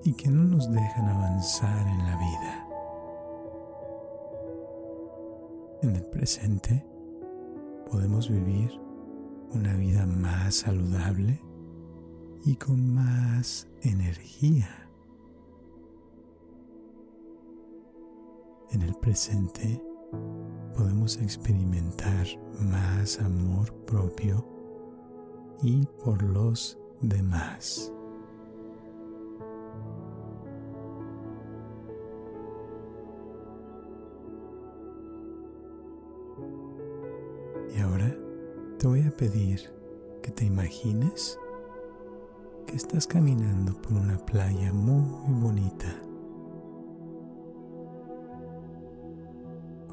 y 0.03 0.13
que 0.13 0.29
no 0.29 0.43
nos 0.43 0.69
dejan 0.69 1.07
avanzar 1.07 1.87
en 1.87 1.97
la 1.99 2.17
vida. 2.17 2.67
En 5.83 5.95
el 5.95 6.03
presente 6.03 6.85
podemos 7.89 8.29
vivir 8.29 8.71
una 9.51 9.73
vida 9.75 10.05
más 10.05 10.55
saludable 10.55 11.41
y 12.43 12.55
con 12.55 12.93
más 12.93 13.69
energía. 13.83 14.89
En 18.71 18.81
el 18.81 18.95
presente 18.95 19.81
podemos 20.75 21.17
experimentar 21.17 22.27
más 22.59 23.19
amor 23.19 23.73
propio 23.85 24.45
y 25.61 25.85
por 26.03 26.21
los 26.23 26.77
demás. 27.01 27.91
Y 37.75 37.79
ahora 37.79 38.15
te 38.77 38.87
voy 38.87 39.01
a 39.03 39.11
pedir 39.11 39.61
que 40.21 40.31
te 40.31 40.45
imagines 40.45 41.39
que 42.65 42.75
estás 42.75 43.07
caminando 43.07 43.73
por 43.81 43.93
una 43.93 44.17
playa 44.17 44.71
muy 44.73 45.33
bonita. 45.41 46.10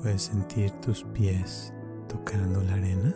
Puedes 0.09 0.23
sentir 0.23 0.71
tus 0.81 1.05
pies 1.05 1.71
tocando 2.09 2.63
la 2.63 2.73
arena. 2.73 3.15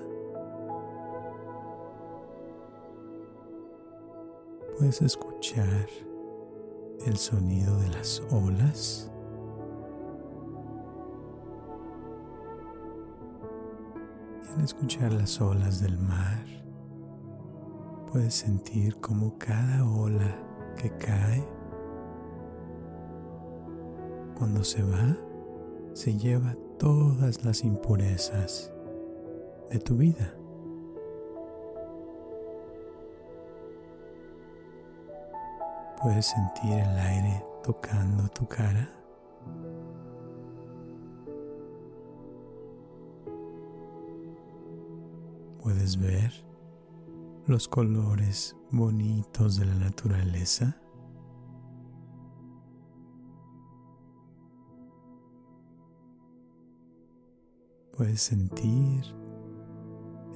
Puedes 4.76 5.00
escuchar 5.00 5.88
el 7.06 7.16
sonido 7.16 7.78
de 7.78 7.88
las 7.88 8.22
olas. 8.30 9.10
Y 14.42 14.54
al 14.54 14.60
escuchar 14.62 15.14
las 15.14 15.40
olas 15.40 15.80
del 15.80 15.98
mar, 15.98 16.44
puedes 18.12 18.34
sentir 18.34 19.00
como 19.00 19.38
cada 19.38 19.82
ola 19.86 20.36
que 20.76 20.90
cae, 20.98 21.42
cuando 24.36 24.62
se 24.62 24.82
va, 24.82 25.16
se 25.94 26.18
lleva 26.18 26.54
todas 26.82 27.44
las 27.44 27.62
impurezas 27.62 28.72
de 29.70 29.78
tu 29.78 29.96
vida. 29.96 30.34
Puedes 36.02 36.26
sentir 36.26 36.72
el 36.72 36.98
aire 36.98 37.44
tocando 37.62 38.28
tu 38.30 38.48
cara. 38.48 38.90
Puedes 45.62 45.96
ver 45.96 46.32
los 47.46 47.68
colores 47.68 48.56
bonitos 48.72 49.56
de 49.56 49.66
la 49.66 49.74
naturaleza. 49.76 50.81
Puedes 57.96 58.22
sentir 58.22 59.04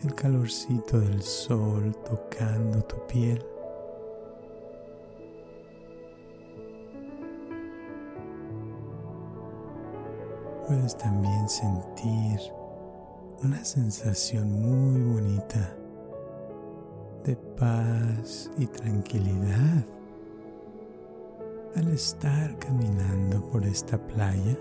el 0.05 0.15
calorcito 0.15 1.01
del 1.01 1.23
sol 1.23 1.97
tocando 2.05 2.83
tu 2.83 2.97
piel. 3.07 3.43
Puedes 10.67 10.99
también 10.99 11.49
sentir 11.49 12.41
una 13.43 13.65
sensación 13.65 14.53
muy 14.61 15.01
bonita 15.15 15.77
de 17.25 17.37
paz 17.37 18.51
y 18.59 18.67
tranquilidad 18.67 19.87
al 21.75 21.89
estar 21.89 22.59
caminando 22.59 23.41
por 23.51 23.65
esta 23.65 23.97
playa. 23.99 24.57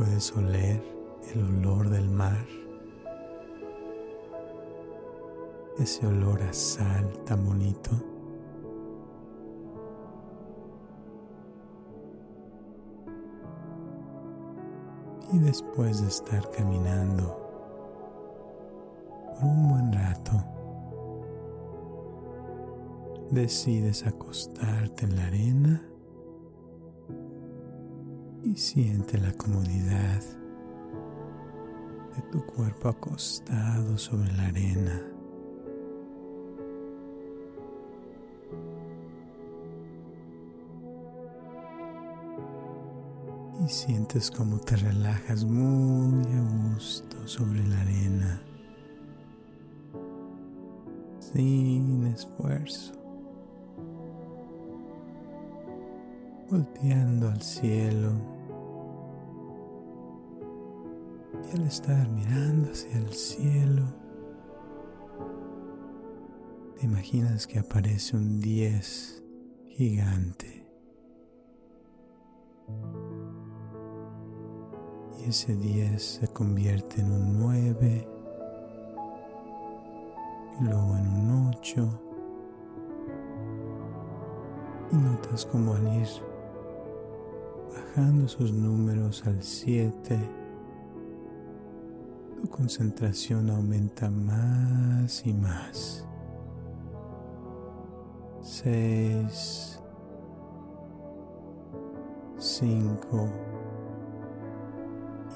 Puedes 0.00 0.34
oler 0.34 0.82
el 1.34 1.44
olor 1.44 1.90
del 1.90 2.08
mar, 2.08 2.46
ese 5.78 6.06
olor 6.06 6.40
a 6.42 6.54
sal 6.54 7.06
tan 7.26 7.44
bonito. 7.44 7.90
Y 15.34 15.38
después 15.40 16.00
de 16.00 16.08
estar 16.08 16.50
caminando 16.50 17.36
por 19.34 19.44
un 19.44 19.68
buen 19.68 19.92
rato, 19.92 20.42
decides 23.30 24.06
acostarte 24.06 25.04
en 25.04 25.16
la 25.16 25.26
arena 25.26 25.89
y 28.50 28.56
siente 28.56 29.16
la 29.18 29.32
comodidad 29.34 30.20
de 32.16 32.22
tu 32.32 32.44
cuerpo 32.46 32.88
acostado 32.88 33.96
sobre 33.96 34.32
la 34.32 34.46
arena. 34.46 35.02
Y 43.64 43.68
sientes 43.68 44.32
como 44.32 44.58
te 44.58 44.74
relajas 44.74 45.44
muy 45.44 46.24
a 46.32 46.72
gusto 46.72 47.28
sobre 47.28 47.64
la 47.68 47.80
arena, 47.82 48.42
sin 51.20 52.04
esfuerzo, 52.06 52.94
volteando 56.50 57.28
al 57.28 57.42
cielo. 57.42 58.39
Al 61.52 61.66
estar 61.66 62.08
mirando 62.10 62.70
hacia 62.70 62.96
el 62.96 63.12
cielo, 63.12 63.82
te 66.78 66.86
imaginas 66.86 67.48
que 67.48 67.58
aparece 67.58 68.16
un 68.16 68.40
10 68.40 69.24
gigante. 69.70 70.64
Y 75.18 75.28
ese 75.28 75.56
10 75.56 76.00
se 76.00 76.28
convierte 76.28 77.00
en 77.00 77.10
un 77.10 77.40
9 77.40 78.08
y 80.60 80.64
luego 80.64 80.96
en 80.96 81.08
un 81.08 81.48
8. 81.48 82.00
Y 84.92 84.96
notas 84.96 85.46
como 85.46 85.74
al 85.74 86.00
ir 86.00 86.08
bajando 87.74 88.28
sus 88.28 88.52
números 88.52 89.26
al 89.26 89.42
7, 89.42 90.16
tu 90.16 90.39
concentración 92.60 93.48
aumenta 93.48 94.10
más 94.10 95.26
y 95.26 95.32
más. 95.32 96.06
6, 98.42 99.82
5, 102.36 103.28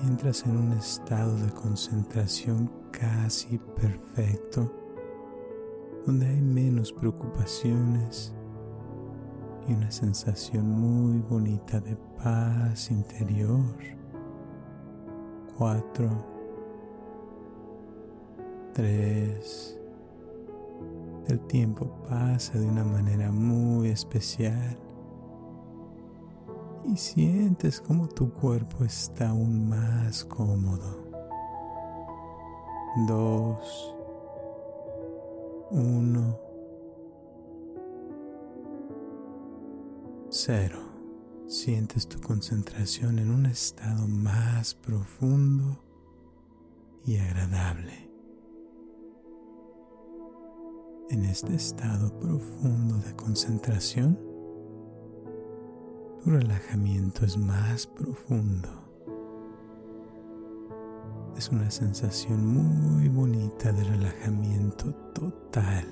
y 0.03 0.07
entras 0.07 0.45
en 0.45 0.55
un 0.55 0.73
estado 0.73 1.35
de 1.39 1.51
concentración 1.53 2.71
casi 2.91 3.57
perfecto, 3.75 4.71
donde 6.05 6.27
hay 6.27 6.43
menos 6.43 6.93
preocupaciones 6.93 8.35
y 9.67 9.73
una 9.73 9.91
sensación 9.91 10.69
muy 10.69 11.21
bonita 11.23 11.81
de 11.81 11.97
paz 12.23 12.91
interior. 12.91 13.65
4, 15.57 16.34
3, 18.75 19.79
el 21.29 21.41
tiempo 21.47 21.87
pasa 22.09 22.59
de 22.59 22.67
una 22.67 22.83
manera 22.83 23.31
muy 23.31 23.89
especial 23.89 24.77
y 26.85 26.97
sientes 26.97 27.81
como 27.81 28.09
tu 28.09 28.33
cuerpo 28.33 28.85
está 28.85 29.29
aún 29.29 29.69
más 29.69 30.25
cómodo. 30.25 31.05
2, 33.07 33.95
1, 35.71 36.39
0. 40.31 40.79
Sientes 41.47 42.09
tu 42.09 42.21
concentración 42.21 43.21
en 43.21 43.31
un 43.31 43.47
estado 43.47 44.09
más 44.09 44.75
profundo 44.75 45.81
y 47.07 47.19
agradable. 47.19 48.13
En 51.14 51.27
este 51.27 51.55
estado 51.55 52.11
profundo 52.18 52.96
de 53.07 53.14
concentración, 53.14 54.18
tu 56.20 56.31
relajamiento 56.31 57.24
es 57.24 57.37
más 57.37 57.87
profundo. 57.87 58.68
Es 61.37 61.50
una 61.50 61.70
sensación 61.70 62.44
muy 62.44 63.09
bonita 63.09 63.70
de 63.70 63.85
relajamiento 63.85 64.92
total. 65.14 65.87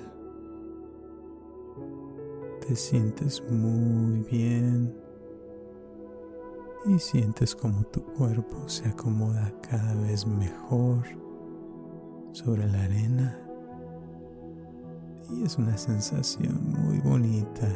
Te 2.67 2.75
sientes 2.75 3.41
muy 3.49 4.19
bien 4.29 4.93
y 6.85 6.99
sientes 6.99 7.55
como 7.55 7.83
tu 7.85 8.03
cuerpo 8.03 8.67
se 8.67 8.89
acomoda 8.89 9.53
cada 9.61 9.95
vez 10.01 10.27
mejor 10.27 11.05
sobre 12.33 12.67
la 12.67 12.83
arena 12.83 13.42
y 15.29 15.43
es 15.43 15.57
una 15.57 15.77
sensación 15.77 16.59
muy 16.71 16.99
bonita 16.99 17.67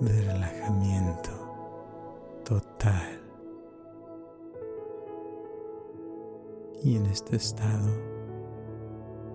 de 0.00 0.22
relajamiento 0.22 1.30
total. 2.44 3.20
Y 6.82 6.96
en 6.96 7.06
este 7.06 7.36
estado 7.36 7.90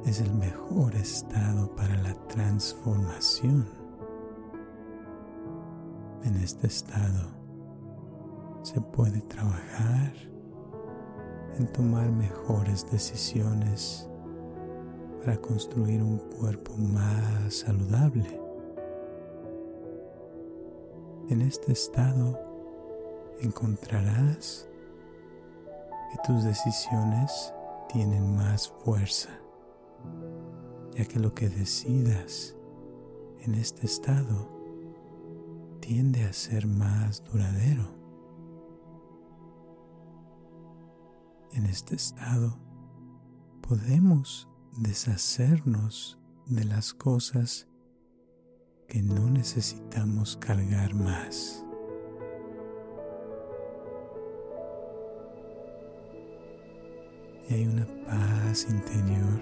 es 0.06 0.22
el 0.22 0.34
mejor 0.34 0.96
estado 0.96 1.76
para 1.76 1.96
la 1.98 2.14
transformación. 2.28 3.68
En 6.24 6.36
este 6.38 6.68
estado 6.68 7.30
se 8.62 8.80
puede 8.80 9.22
trabajar 9.22 10.14
en 11.58 11.68
tomar 11.68 12.10
mejores 12.12 12.90
decisiones 12.90 14.10
para 15.24 15.38
construir 15.38 16.04
un 16.04 16.18
cuerpo 16.18 16.76
más 16.76 17.54
saludable. 17.54 18.42
En 21.30 21.42
este 21.42 21.72
estado 21.72 22.38
encontrarás 23.40 24.68
que 26.12 26.18
tus 26.28 26.44
decisiones 26.44 27.54
tienen 27.88 28.36
más 28.36 28.68
fuerza, 28.84 29.30
ya 30.92 31.06
que 31.06 31.20
lo 31.20 31.34
que 31.34 31.48
decidas 31.48 32.56
en 33.42 33.56
este 33.56 33.86
estado 33.86 34.50
tiende 35.80 36.26
a 36.26 36.34
ser 36.34 36.68
más 36.68 37.24
duradero. 37.24 37.88
En 41.54 41.66
este 41.66 41.96
estado 41.96 42.58
podemos 43.62 44.50
deshacernos 44.78 46.20
de 46.48 46.66
las 46.66 46.94
cosas 46.94 47.68
que 48.88 49.02
no 49.02 49.30
necesitamos 49.30 50.38
cargar 50.38 50.94
más. 50.94 51.64
y 57.50 57.54
hay 57.54 57.68
una 57.68 57.86
paz 58.06 58.66
interior 58.70 59.42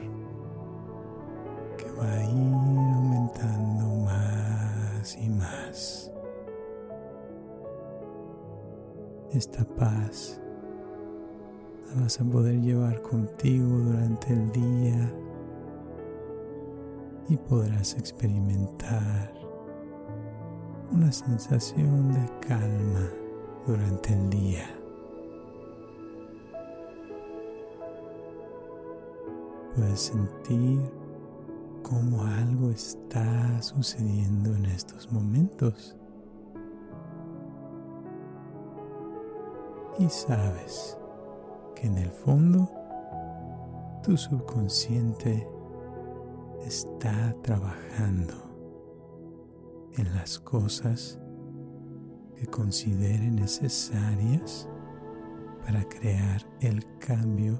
que 1.77 1.91
va 1.91 2.11
a 2.11 2.23
ir 2.23 2.53
aumentando 2.95 3.87
más 4.05 5.17
y 5.17 5.29
más. 5.29 6.11
Esta 9.31 9.63
paz 9.63 10.41
vas 11.95 12.19
a 12.19 12.23
poder 12.23 12.61
llevar 12.61 13.01
contigo 13.01 13.67
durante 13.67 14.33
el 14.33 14.51
día 14.51 15.13
y 17.27 17.37
podrás 17.37 17.95
experimentar 17.95 19.33
una 20.91 21.11
sensación 21.11 22.13
de 22.13 22.47
calma 22.47 23.09
durante 23.65 24.13
el 24.13 24.29
día. 24.29 24.65
Puedes 29.75 29.99
sentir 29.99 30.79
cómo 31.81 32.23
algo 32.23 32.71
está 32.71 33.61
sucediendo 33.61 34.53
en 34.55 34.65
estos 34.65 35.11
momentos. 35.11 35.95
Y 39.97 40.09
sabes 40.09 40.97
que 41.81 41.87
en 41.87 41.97
el 41.97 42.11
fondo 42.11 42.69
tu 44.03 44.15
subconsciente 44.15 45.47
está 46.63 47.35
trabajando 47.41 48.35
en 49.97 50.13
las 50.13 50.39
cosas 50.39 51.19
que 52.35 52.45
considere 52.45 53.31
necesarias 53.31 54.69
para 55.65 55.83
crear 55.85 56.47
el 56.59 56.85
cambio 56.99 57.59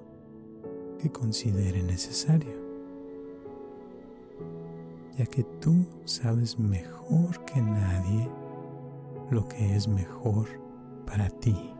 que 1.00 1.12
considere 1.12 1.82
necesario, 1.82 2.54
ya 5.18 5.26
que 5.26 5.44
tú 5.60 5.88
sabes 6.06 6.60
mejor 6.60 7.44
que 7.46 7.60
nadie 7.60 8.30
lo 9.32 9.48
que 9.48 9.76
es 9.76 9.88
mejor 9.88 10.48
para 11.08 11.28
ti. 11.28 11.74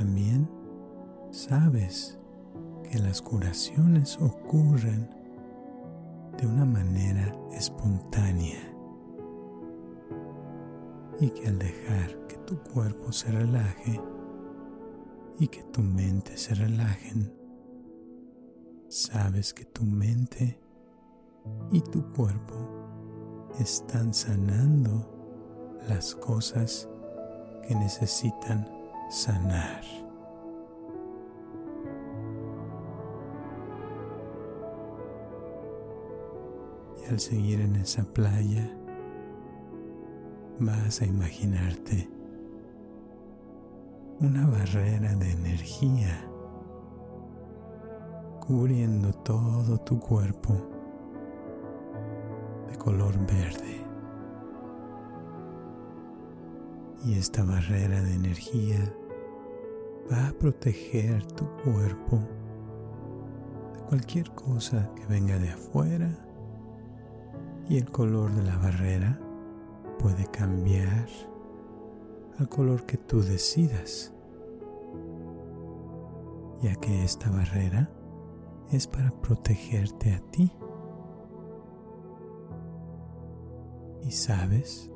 También 0.00 0.48
sabes 1.30 2.18
que 2.90 2.98
las 2.98 3.20
curaciones 3.20 4.16
ocurren 4.18 5.10
de 6.38 6.46
una 6.46 6.64
manera 6.64 7.36
espontánea 7.52 8.60
y 11.20 11.28
que 11.28 11.48
al 11.48 11.58
dejar 11.58 12.26
que 12.28 12.38
tu 12.46 12.56
cuerpo 12.62 13.12
se 13.12 13.30
relaje 13.30 14.00
y 15.38 15.48
que 15.48 15.64
tu 15.64 15.82
mente 15.82 16.34
se 16.38 16.54
relajen, 16.54 17.30
sabes 18.88 19.52
que 19.52 19.66
tu 19.66 19.84
mente 19.84 20.58
y 21.72 21.82
tu 21.82 22.10
cuerpo 22.12 22.56
están 23.58 24.14
sanando 24.14 25.78
las 25.90 26.14
cosas 26.14 26.88
que 27.68 27.74
necesitan 27.74 28.79
sanar. 29.10 29.82
Y 37.02 37.10
al 37.10 37.18
seguir 37.18 37.60
en 37.60 37.76
esa 37.76 38.04
playa, 38.04 38.70
vas 40.60 41.02
a 41.02 41.06
imaginarte 41.06 42.08
una 44.20 44.46
barrera 44.46 45.14
de 45.16 45.32
energía 45.32 46.26
cubriendo 48.46 49.12
todo 49.12 49.78
tu 49.78 49.98
cuerpo 49.98 50.54
de 52.70 52.76
color 52.76 53.18
verde. 53.26 53.80
Y 57.04 57.14
esta 57.14 57.42
barrera 57.44 58.02
de 58.02 58.12
energía 58.12 58.92
va 60.10 60.28
a 60.28 60.32
proteger 60.32 61.24
tu 61.34 61.44
cuerpo 61.62 62.18
de 63.72 63.80
cualquier 63.88 64.30
cosa 64.32 64.90
que 64.96 65.06
venga 65.06 65.38
de 65.38 65.50
afuera 65.50 66.10
y 67.68 67.76
el 67.76 67.88
color 67.90 68.32
de 68.34 68.42
la 68.42 68.56
barrera 68.56 69.20
puede 70.00 70.26
cambiar 70.26 71.06
al 72.38 72.48
color 72.48 72.84
que 72.86 72.96
tú 72.96 73.22
decidas, 73.22 74.12
ya 76.62 76.74
que 76.76 77.04
esta 77.04 77.30
barrera 77.30 77.90
es 78.72 78.86
para 78.86 79.10
protegerte 79.20 80.14
a 80.14 80.20
ti. 80.30 80.50
Y 84.02 84.10
sabes 84.10 84.90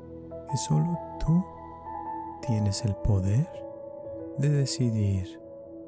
que 0.49 0.57
solo 0.57 0.97
tú 1.25 1.45
tienes 2.45 2.83
el 2.83 2.95
poder 2.95 3.64
de 4.37 4.49
decidir 4.49 5.39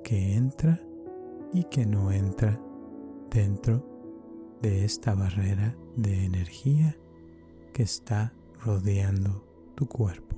qué 0.04 0.36
entra 0.36 0.82
y 1.54 1.66
qué 1.66 1.86
no 1.86 2.12
entra 2.12 2.60
dentro 3.30 3.84
de 4.62 4.86
esta 4.86 5.14
barrera 5.14 5.76
de 5.96 6.26
energía 6.26 6.98
que 7.74 7.84
está 7.84 8.34
rodeando 8.64 9.44
tu 9.76 9.88
cuerpo. 9.88 10.36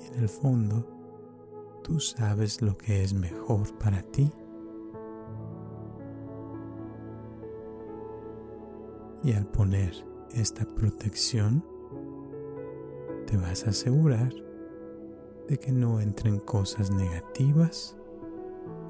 Y 0.00 0.14
en 0.14 0.20
el 0.20 0.28
fondo, 0.28 0.86
tú 1.82 1.98
sabes 2.00 2.62
lo 2.62 2.76
que 2.78 3.02
es 3.02 3.12
mejor 3.12 3.76
para 3.78 4.02
ti. 4.02 4.30
Y 9.24 9.32
al 9.32 9.46
poner 9.48 10.15
esta 10.40 10.64
protección, 10.64 11.64
te 13.26 13.36
vas 13.36 13.66
a 13.66 13.70
asegurar 13.70 14.32
de 15.48 15.58
que 15.58 15.72
no 15.72 16.00
entren 16.00 16.38
cosas 16.38 16.90
negativas 16.90 17.96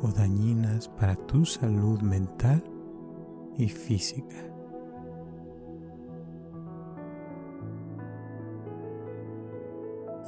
o 0.03 0.09
dañinas 0.09 0.89
para 0.89 1.15
tu 1.15 1.45
salud 1.45 2.01
mental 2.01 2.63
y 3.57 3.69
física. 3.69 4.37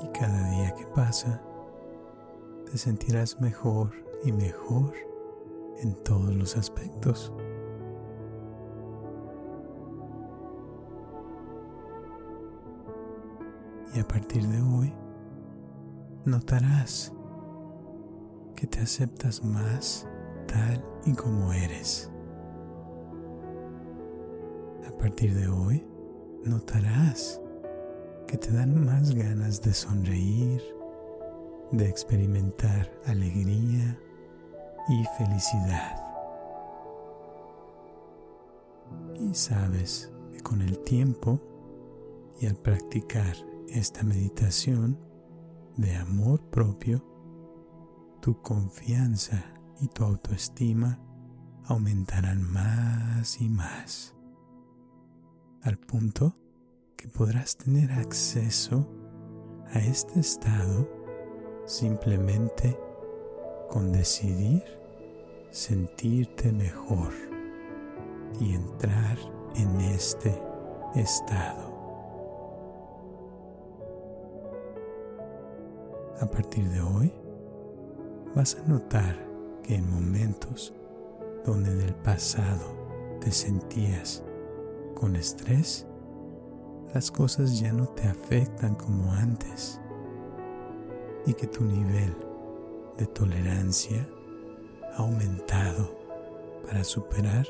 Y 0.02 0.08
cada 0.18 0.50
día 0.50 0.72
que 0.74 0.86
pasa, 0.86 1.42
te 2.70 2.78
sentirás 2.78 3.40
mejor 3.40 3.90
y 4.24 4.32
mejor 4.32 4.94
en 5.82 5.94
todos 6.04 6.34
los 6.34 6.56
aspectos. 6.56 7.32
A 13.98 14.06
partir 14.06 14.46
de 14.46 14.62
hoy, 14.62 14.92
notarás 16.24 17.12
que 18.54 18.66
te 18.66 18.80
aceptas 18.80 19.42
más 19.42 20.06
tal 20.46 20.84
y 21.04 21.12
como 21.14 21.52
eres. 21.52 22.10
A 24.86 24.96
partir 24.98 25.34
de 25.34 25.48
hoy, 25.48 25.84
notarás 26.44 27.40
que 28.28 28.38
te 28.38 28.52
dan 28.52 28.84
más 28.84 29.14
ganas 29.14 29.60
de 29.62 29.74
sonreír, 29.74 30.62
de 31.72 31.88
experimentar 31.88 32.90
alegría 33.06 33.98
y 34.88 35.04
felicidad. 35.18 36.04
Y 39.18 39.34
sabes 39.34 40.12
que 40.32 40.40
con 40.40 40.62
el 40.62 40.78
tiempo 40.84 41.40
y 42.40 42.46
al 42.46 42.54
practicar 42.54 43.47
esta 43.72 44.02
meditación 44.02 44.98
de 45.76 45.94
amor 45.96 46.40
propio, 46.50 47.04
tu 48.20 48.40
confianza 48.42 49.44
y 49.80 49.88
tu 49.88 50.04
autoestima 50.04 50.98
aumentarán 51.64 52.42
más 52.42 53.40
y 53.40 53.48
más, 53.48 54.14
al 55.62 55.78
punto 55.78 56.36
que 56.96 57.08
podrás 57.08 57.56
tener 57.56 57.92
acceso 57.92 58.88
a 59.72 59.78
este 59.78 60.20
estado 60.20 60.88
simplemente 61.66 62.78
con 63.68 63.92
decidir 63.92 64.64
sentirte 65.50 66.52
mejor 66.52 67.12
y 68.40 68.54
entrar 68.54 69.18
en 69.56 69.80
este 69.80 70.40
estado. 70.94 71.67
A 76.20 76.26
partir 76.26 76.68
de 76.70 76.80
hoy, 76.80 77.12
vas 78.34 78.56
a 78.56 78.68
notar 78.68 79.16
que 79.62 79.76
en 79.76 79.88
momentos 79.88 80.74
donde 81.44 81.70
en 81.70 81.80
el 81.80 81.94
pasado 81.94 82.64
te 83.20 83.30
sentías 83.30 84.24
con 84.96 85.14
estrés, 85.14 85.86
las 86.92 87.12
cosas 87.12 87.60
ya 87.60 87.72
no 87.72 87.86
te 87.90 88.08
afectan 88.08 88.74
como 88.74 89.12
antes 89.12 89.80
y 91.24 91.34
que 91.34 91.46
tu 91.46 91.62
nivel 91.62 92.16
de 92.96 93.06
tolerancia 93.06 94.04
ha 94.94 94.96
aumentado 94.96 95.96
para 96.66 96.82
superar 96.82 97.46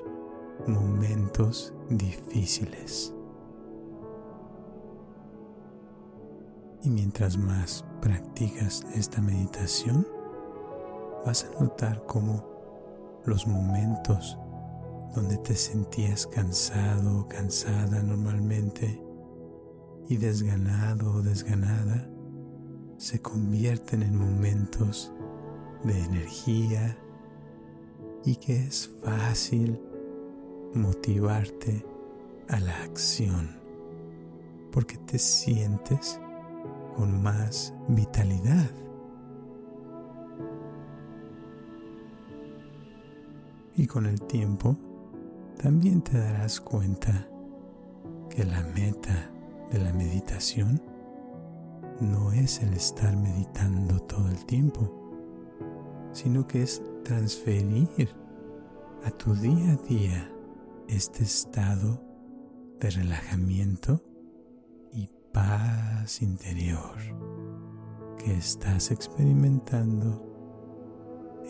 momentos 0.66 1.72
difíciles. 1.88 3.14
Y 6.82 6.90
mientras 6.90 7.36
más 7.36 7.84
practicas 8.00 8.86
esta 8.94 9.20
meditación, 9.20 10.06
vas 11.26 11.44
a 11.44 11.60
notar 11.60 12.04
cómo 12.06 12.44
los 13.24 13.46
momentos 13.46 14.38
donde 15.14 15.36
te 15.38 15.54
sentías 15.54 16.26
cansado 16.26 17.20
o 17.20 17.28
cansada 17.28 18.02
normalmente 18.02 19.02
y 20.08 20.16
desganado 20.16 21.14
o 21.14 21.22
desganada 21.22 22.08
se 22.96 23.20
convierten 23.20 24.02
en 24.02 24.16
momentos 24.16 25.12
de 25.84 25.98
energía 26.04 26.96
y 28.24 28.36
que 28.36 28.64
es 28.64 28.90
fácil 29.02 29.80
motivarte 30.74 31.84
a 32.48 32.60
la 32.60 32.82
acción 32.82 33.58
porque 34.72 34.96
te 34.98 35.18
sientes 35.18 36.20
con 36.98 37.22
más 37.22 37.72
vitalidad. 37.86 38.68
Y 43.76 43.86
con 43.86 44.04
el 44.04 44.20
tiempo 44.22 44.76
también 45.62 46.02
te 46.02 46.18
darás 46.18 46.60
cuenta 46.60 47.28
que 48.28 48.44
la 48.44 48.64
meta 48.74 49.30
de 49.70 49.78
la 49.78 49.92
meditación 49.92 50.82
no 52.00 52.32
es 52.32 52.64
el 52.64 52.74
estar 52.74 53.16
meditando 53.16 54.00
todo 54.00 54.28
el 54.28 54.44
tiempo, 54.44 54.92
sino 56.10 56.48
que 56.48 56.64
es 56.64 56.82
transferir 57.04 58.08
a 59.04 59.10
tu 59.12 59.34
día 59.36 59.74
a 59.74 59.88
día 59.88 60.32
este 60.88 61.22
estado 61.22 62.02
de 62.80 62.90
relajamiento 62.90 64.02
paz 65.32 66.22
interior 66.22 66.96
que 68.18 68.34
estás 68.34 68.90
experimentando 68.90 70.24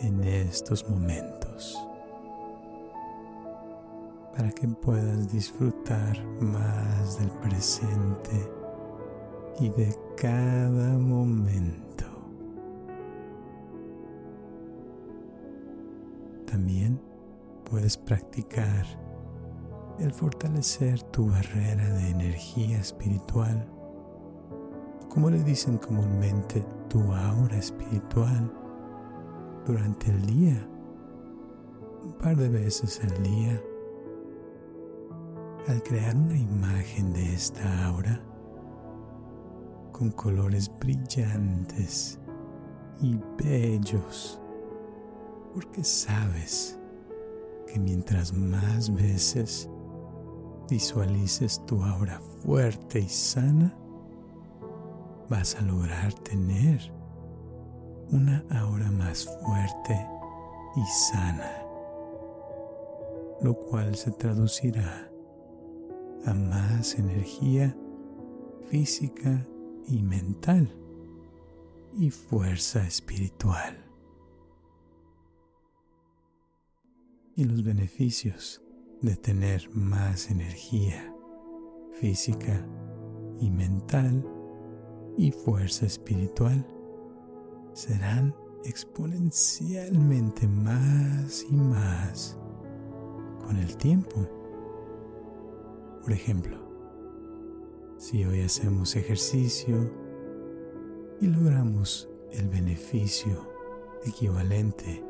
en 0.01 0.23
estos 0.23 0.87
momentos 0.89 1.77
para 4.35 4.51
que 4.51 4.67
puedas 4.67 5.31
disfrutar 5.31 6.17
más 6.39 7.19
del 7.19 7.29
presente 7.31 8.49
y 9.59 9.69
de 9.69 9.93
cada 10.15 10.97
momento. 10.97 12.05
También 16.45 17.01
puedes 17.69 17.97
practicar 17.97 18.85
el 19.99 20.13
fortalecer 20.13 21.01
tu 21.03 21.27
barrera 21.27 21.89
de 21.89 22.09
energía 22.09 22.79
espiritual, 22.79 23.67
como 25.09 25.29
le 25.29 25.43
dicen 25.43 25.77
comúnmente, 25.77 26.65
tu 26.87 27.01
aura 27.13 27.57
espiritual, 27.57 28.51
durante 29.65 30.09
el 30.09 30.25
día, 30.25 30.67
un 32.03 32.13
par 32.13 32.37
de 32.37 32.49
veces 32.49 33.01
al 33.03 33.23
día. 33.23 33.61
Al 35.67 35.83
crear 35.83 36.15
una 36.15 36.37
imagen 36.37 37.13
de 37.13 37.33
esta 37.33 37.85
aura, 37.85 38.19
con 39.91 40.09
colores 40.11 40.71
brillantes 40.79 42.17
y 43.01 43.19
bellos, 43.37 44.41
porque 45.53 45.83
sabes 45.83 46.79
que 47.67 47.77
mientras 47.77 48.33
más 48.33 48.91
veces 48.91 49.69
visualices 50.69 51.65
tu 51.65 51.83
aura 51.83 52.19
fuerte 52.43 52.99
y 52.99 53.09
sana, 53.09 53.75
vas 55.29 55.55
a 55.55 55.61
lograr 55.61 56.13
tener 56.13 56.79
una 58.11 58.43
aura 58.51 58.89
más 58.91 59.25
fuerte 59.43 60.07
y 60.75 60.85
sana, 61.11 61.63
lo 63.41 63.53
cual 63.53 63.95
se 63.95 64.11
traducirá 64.11 65.09
a 66.25 66.33
más 66.33 66.95
energía 66.95 67.75
física 68.69 69.45
y 69.87 70.01
mental 70.01 70.71
y 71.97 72.09
fuerza 72.11 72.85
espiritual. 72.85 73.85
Y 77.35 77.45
los 77.45 77.63
beneficios 77.63 78.61
de 79.01 79.15
tener 79.15 79.69
más 79.73 80.29
energía 80.29 81.15
física 81.93 82.65
y 83.39 83.49
mental 83.49 84.25
y 85.17 85.31
fuerza 85.31 85.85
espiritual 85.85 86.65
serán 87.73 88.35
exponencialmente 88.65 90.47
más 90.47 91.45
y 91.49 91.55
más 91.55 92.37
con 93.45 93.57
el 93.57 93.77
tiempo. 93.77 94.27
Por 96.01 96.11
ejemplo, 96.11 96.57
si 97.97 98.25
hoy 98.25 98.41
hacemos 98.41 98.95
ejercicio 98.95 99.91
y 101.21 101.27
logramos 101.27 102.09
el 102.31 102.47
beneficio 102.49 103.49
equivalente 104.05 105.03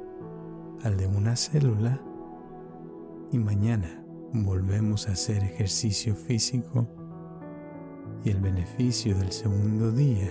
al 0.83 0.97
de 0.97 1.07
una 1.07 1.35
célula, 1.35 2.01
y 3.31 3.37
mañana 3.37 4.03
volvemos 4.33 5.07
a 5.07 5.11
hacer 5.11 5.43
ejercicio 5.43 6.15
físico 6.15 6.87
y 8.23 8.31
el 8.31 8.41
beneficio 8.41 9.15
del 9.17 9.31
segundo 9.31 9.91
día 9.91 10.29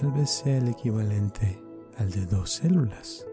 tal 0.00 0.12
vez 0.12 0.30
sea 0.30 0.58
el 0.58 0.68
equivalente 0.68 1.62
al 1.96 2.10
de 2.10 2.26
dos 2.26 2.50
células. 2.50 3.26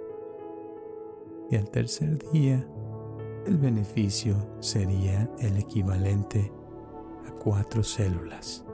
Y 1.50 1.56
al 1.56 1.70
tercer 1.70 2.20
día 2.32 2.68
el 3.46 3.58
beneficio 3.58 4.36
sería 4.60 5.30
el 5.40 5.58
equivalente 5.58 6.52
a 7.26 7.32
cuatro 7.32 7.84
células. 7.84 8.66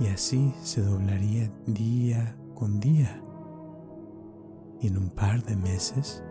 Y 0.00 0.08
así 0.08 0.52
se 0.62 0.82
doblaría 0.82 1.52
día 1.66 2.36
con 2.54 2.80
día. 2.80 3.22
Y 4.80 4.88
en 4.88 4.98
un 4.98 5.10
par 5.10 5.42
de 5.44 5.56
meses 5.56 6.24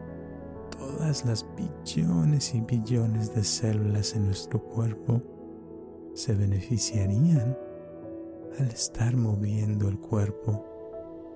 todas 0.79 1.25
las 1.25 1.45
billones 1.55 2.55
y 2.55 2.61
billones 2.61 3.35
de 3.35 3.43
células 3.43 4.15
en 4.15 4.25
nuestro 4.25 4.63
cuerpo 4.63 5.21
se 6.13 6.33
beneficiarían 6.33 7.57
al 8.57 8.67
estar 8.67 9.15
moviendo 9.15 9.89
el 9.89 9.99
cuerpo 9.99 10.65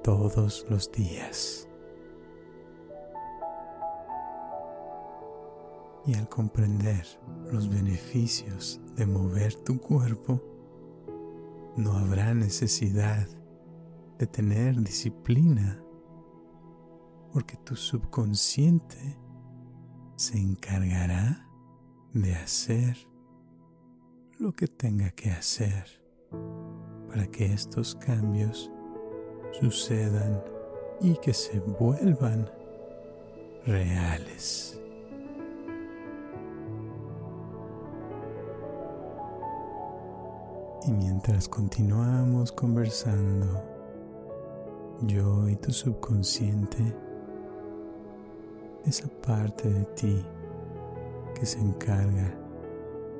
todos 0.04 0.66
los 0.70 0.92
días. 0.92 1.68
Y 6.06 6.16
al 6.16 6.28
comprender 6.28 7.06
los 7.52 7.70
beneficios 7.70 8.82
de 8.96 9.06
mover 9.06 9.56
tu 9.56 9.80
cuerpo, 9.80 10.42
no 11.78 11.94
habrá 11.98 12.34
necesidad 12.34 13.28
de 14.20 14.28
tener 14.28 14.82
disciplina, 14.82 15.82
porque 17.32 17.56
tu 17.58 17.76
subconsciente 17.76 19.18
se 20.24 20.38
encargará 20.38 21.46
de 22.14 22.34
hacer 22.34 22.96
lo 24.40 24.54
que 24.54 24.70
tenga 24.70 25.10
que 25.10 25.30
hacer 25.30 25.84
para 27.10 27.28
que 27.28 27.44
estos 27.44 27.96
cambios 27.96 28.72
sucedan 29.52 30.42
y 31.02 31.16
que 31.18 31.34
se 31.34 31.60
vuelvan 31.60 32.50
reales. 33.66 34.80
Y 40.88 40.92
mientras 40.94 41.50
continuamos 41.50 42.54
conversando, 42.54 43.62
yo 45.02 45.50
y 45.50 45.58
tu 45.58 45.74
subconsciente 45.74 46.96
esa 48.86 49.08
parte 49.26 49.70
de 49.70 49.86
ti 49.96 50.26
que 51.36 51.46
se 51.46 51.60
encarga 51.60 52.36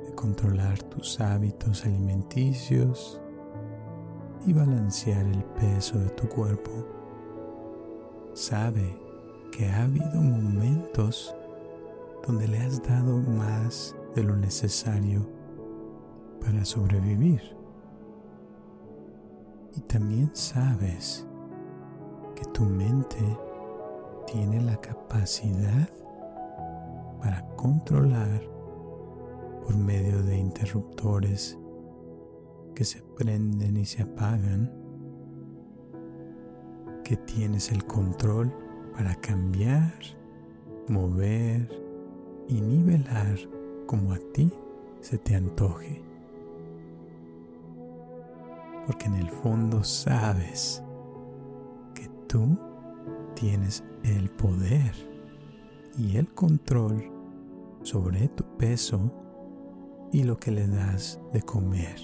de 0.04 0.14
controlar 0.14 0.82
tus 0.84 1.20
hábitos 1.20 1.84
alimenticios 1.84 3.20
y 4.46 4.52
balancear 4.52 5.26
el 5.26 5.42
peso 5.44 5.98
de 5.98 6.10
tu 6.10 6.28
cuerpo, 6.28 6.70
sabe 8.34 8.98
que 9.50 9.66
ha 9.66 9.84
habido 9.84 10.20
momentos 10.20 11.34
donde 12.26 12.48
le 12.48 12.58
has 12.58 12.82
dado 12.82 13.18
más 13.18 13.96
de 14.14 14.22
lo 14.22 14.36
necesario 14.36 15.26
para 16.40 16.64
sobrevivir. 16.64 17.40
Y 19.76 19.80
también 19.80 20.30
sabes 20.34 21.26
que 22.34 22.44
tu 22.46 22.64
mente 22.64 23.18
tiene 24.26 24.60
la 24.60 24.76
capacidad 24.80 25.88
para 27.20 27.46
controlar 27.56 28.42
por 29.62 29.76
medio 29.76 30.22
de 30.22 30.36
interruptores 30.36 31.58
que 32.74 32.84
se 32.84 33.02
prenden 33.16 33.76
y 33.76 33.84
se 33.84 34.02
apagan, 34.02 34.70
que 37.04 37.16
tienes 37.16 37.70
el 37.70 37.84
control 37.84 38.52
para 38.94 39.14
cambiar, 39.16 39.92
mover 40.88 41.68
y 42.48 42.60
nivelar 42.60 43.38
como 43.86 44.12
a 44.12 44.18
ti 44.32 44.52
se 45.00 45.18
te 45.18 45.34
antoje. 45.34 46.04
porque 48.86 49.06
en 49.06 49.14
el 49.14 49.30
fondo 49.30 49.82
sabes 49.82 50.82
que 51.94 52.08
tú 52.26 52.58
tienes 53.34 53.84
el 54.02 54.30
poder 54.30 54.92
y 55.96 56.16
el 56.16 56.32
control 56.34 57.10
sobre 57.82 58.28
tu 58.28 58.44
peso 58.56 59.12
y 60.12 60.24
lo 60.24 60.38
que 60.38 60.50
le 60.50 60.66
das 60.66 61.20
de 61.32 61.42
comer 61.42 61.96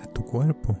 a 0.00 0.06
tu 0.06 0.24
cuerpo 0.24 0.76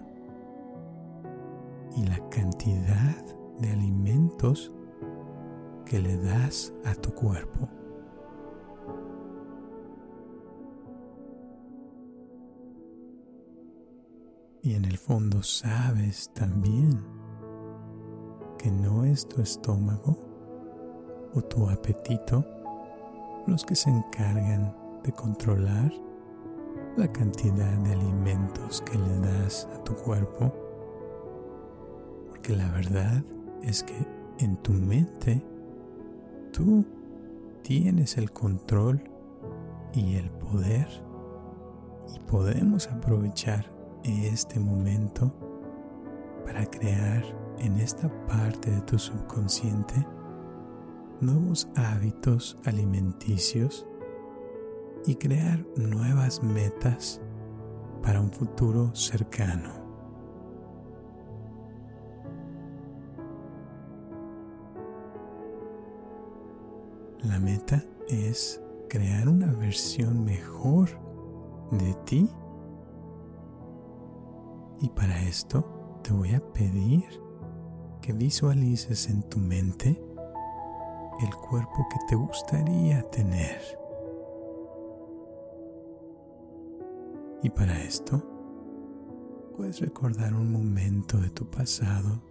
y 1.96 2.04
la 2.06 2.18
cantidad 2.28 3.24
de 3.60 3.70
alimentos 3.70 4.72
que 5.84 5.98
le 6.00 6.16
das 6.16 6.72
a 6.84 6.94
tu 6.94 7.12
cuerpo. 7.12 7.68
Y 14.62 14.74
en 14.74 14.84
el 14.84 14.98
fondo 14.98 15.42
sabes 15.42 16.30
también 16.34 17.17
que 18.58 18.70
no 18.70 19.04
es 19.04 19.26
tu 19.28 19.40
estómago 19.40 20.18
o 21.34 21.40
tu 21.42 21.68
apetito 21.68 22.44
los 23.46 23.64
que 23.64 23.74
se 23.74 23.88
encargan 23.88 24.74
de 25.04 25.12
controlar 25.12 25.92
la 26.96 27.10
cantidad 27.12 27.72
de 27.78 27.92
alimentos 27.92 28.82
que 28.82 28.98
le 28.98 29.18
das 29.20 29.68
a 29.74 29.82
tu 29.84 29.94
cuerpo. 29.94 30.52
Porque 32.28 32.56
la 32.56 32.68
verdad 32.72 33.22
es 33.62 33.82
que 33.84 33.94
en 34.40 34.56
tu 34.58 34.72
mente 34.72 35.42
tú 36.52 36.84
tienes 37.62 38.18
el 38.18 38.32
control 38.32 39.02
y 39.94 40.16
el 40.16 40.30
poder 40.30 40.88
y 42.14 42.20
podemos 42.20 42.88
aprovechar 42.88 43.78
este 44.04 44.58
momento 44.58 45.32
para 46.46 46.64
crear 46.66 47.24
en 47.60 47.76
esta 47.76 48.08
parte 48.26 48.70
de 48.70 48.80
tu 48.82 48.98
subconsciente 48.98 50.06
nuevos 51.20 51.68
hábitos 51.74 52.58
alimenticios 52.64 53.86
y 55.06 55.16
crear 55.16 55.64
nuevas 55.76 56.42
metas 56.42 57.20
para 58.02 58.20
un 58.20 58.30
futuro 58.30 58.94
cercano. 58.94 59.70
La 67.22 67.40
meta 67.40 67.82
es 68.08 68.62
crear 68.88 69.28
una 69.28 69.52
versión 69.52 70.24
mejor 70.24 70.88
de 71.72 71.94
ti 72.04 72.30
y 74.80 74.88
para 74.90 75.20
esto 75.22 76.00
te 76.02 76.12
voy 76.12 76.32
a 76.34 76.40
pedir 76.52 77.04
visualices 78.12 79.08
en 79.08 79.22
tu 79.22 79.38
mente 79.38 80.00
el 81.20 81.34
cuerpo 81.34 81.86
que 81.90 81.98
te 82.08 82.14
gustaría 82.14 83.02
tener. 83.10 83.60
Y 87.42 87.50
para 87.50 87.82
esto, 87.82 88.22
puedes 89.56 89.80
recordar 89.80 90.34
un 90.34 90.52
momento 90.52 91.18
de 91.18 91.30
tu 91.30 91.48
pasado 91.50 92.22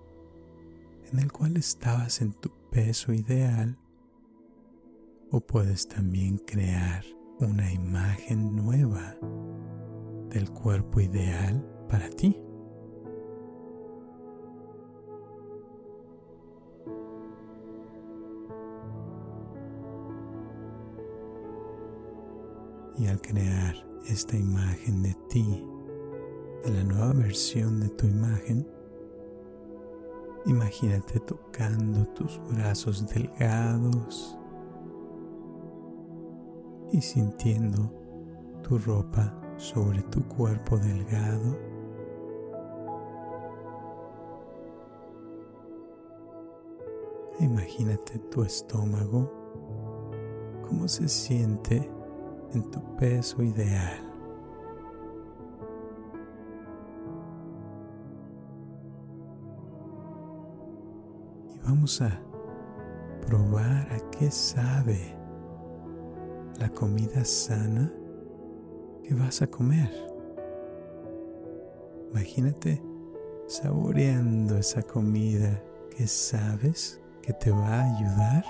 en 1.12 1.20
el 1.20 1.32
cual 1.32 1.58
estabas 1.58 2.22
en 2.22 2.34
tu 2.34 2.50
peso 2.70 3.14
ideal 3.14 3.78
o 5.32 5.40
puedes 5.42 5.88
también 5.88 6.38
crear 6.38 7.04
una 7.40 7.72
imagen 7.72 8.56
nueva 8.56 9.16
del 10.30 10.50
cuerpo 10.52 11.02
ideal 11.02 11.66
para 11.90 12.10
ti. 12.10 12.47
Y 23.00 23.08
al 23.08 23.22
crear 23.22 23.76
esta 24.08 24.36
imagen 24.36 25.04
de 25.04 25.16
ti, 25.30 25.64
de 26.64 26.72
la 26.72 26.84
nueva 26.84 27.14
versión 27.14 27.80
de 27.80 27.90
tu 27.90 28.08
imagen, 28.08 28.68
imagínate 30.46 31.20
tocando 31.20 32.08
tus 32.14 32.42
brazos 32.50 33.08
delgados 33.08 34.38
y 36.92 37.02
sintiendo 37.02 37.92
tu 38.64 38.80
ropa 38.80 39.40
sobre 39.58 40.02
tu 40.04 40.28
cuerpo 40.28 40.78
delgado. 40.78 41.58
Imagínate 47.40 48.18
tu 48.32 48.42
estómago, 48.42 49.32
cómo 50.68 50.88
se 50.88 51.08
siente 51.08 51.97
en 52.54 52.70
tu 52.72 52.82
peso 52.98 53.42
ideal. 53.44 54.04
Y 61.54 61.60
vamos 61.60 62.02
a 62.02 62.20
probar 63.26 63.88
a 63.92 64.00
qué 64.12 64.32
sabe 64.32 65.16
la 66.60 66.70
comida 66.70 67.24
sana 67.26 67.92
que 69.04 69.14
vas 69.14 69.42
a 69.42 69.48
comer. 69.48 69.92
Imagínate 72.12 72.82
saboreando 73.48 74.58
esa 74.58 74.82
comida 74.82 75.62
que 75.96 76.08
sabes 76.08 77.02
que 77.22 77.34
te 77.34 77.52
va 77.52 77.82
a 77.82 77.96
ayudar 77.96 78.46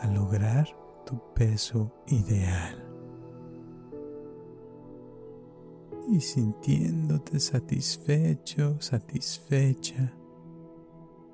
a 0.00 0.06
lograr 0.08 0.66
tu 1.04 1.20
peso 1.34 1.90
ideal. 2.06 2.83
Y 6.14 6.20
sintiéndote 6.20 7.40
satisfecho, 7.40 8.80
satisfecha 8.80 10.14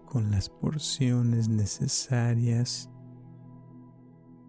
con 0.07 0.31
las 0.31 0.49
porciones 0.49 1.51
necesarias 1.51 2.89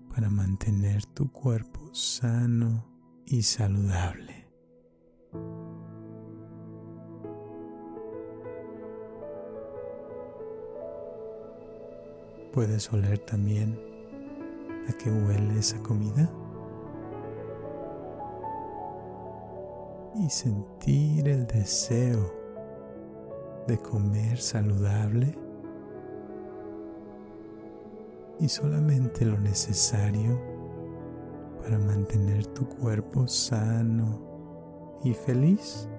para 0.10 0.30
mantener 0.30 1.06
tu 1.08 1.30
cuerpo 1.34 1.94
sano 1.94 2.88
y 3.26 3.42
saludable. 3.42 4.48
Puedes 12.54 12.90
oler 12.94 13.20
también 13.20 13.78
a 14.88 14.94
qué 14.94 15.12
huele 15.12 15.60
esa 15.60 15.84
comida 15.84 16.32
y 20.22 20.30
sentir 20.30 21.28
el 21.28 21.48
deseo 21.48 22.32
de 23.68 23.76
comer 23.80 24.38
saludable 24.38 25.36
y 28.40 28.48
solamente 28.48 29.26
lo 29.26 29.40
necesario 29.40 30.40
para 31.62 31.80
mantener 31.80 32.46
tu 32.48 32.68
cuerpo 32.68 33.28
sano 33.28 35.00
y 35.04 35.14
feliz. 35.14 35.90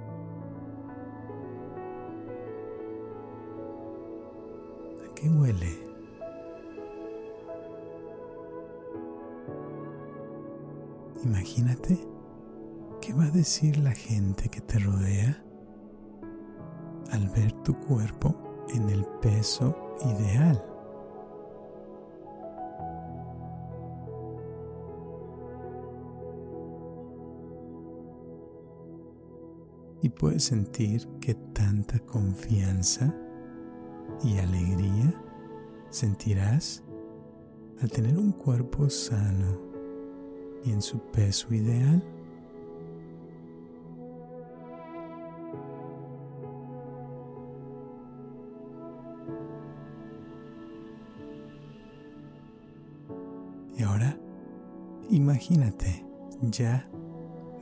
¿A 5.05 5.14
qué 5.14 5.29
huele? 5.29 5.83
Imagínate 11.25 12.22
qué 13.12 13.18
va 13.18 13.24
a 13.24 13.30
decir 13.30 13.76
la 13.78 13.92
gente 13.92 14.48
que 14.48 14.60
te 14.62 14.78
rodea 14.78 15.42
al 17.10 17.28
ver 17.28 17.52
tu 17.62 17.74
cuerpo 17.74 18.34
en 18.74 18.88
el 18.88 19.04
peso 19.20 19.76
ideal. 20.00 20.64
Y 30.00 30.08
puedes 30.08 30.44
sentir 30.44 31.06
que 31.20 31.34
tanta 31.34 31.98
confianza 32.00 33.14
y 34.24 34.38
alegría 34.38 35.14
sentirás 35.90 36.82
al 37.82 37.90
tener 37.90 38.16
un 38.16 38.32
cuerpo 38.32 38.88
sano 38.88 39.60
y 40.64 40.72
en 40.72 40.80
su 40.80 40.98
peso 41.10 41.52
ideal. 41.52 42.02
Imagínate 55.12 56.06
ya 56.40 56.88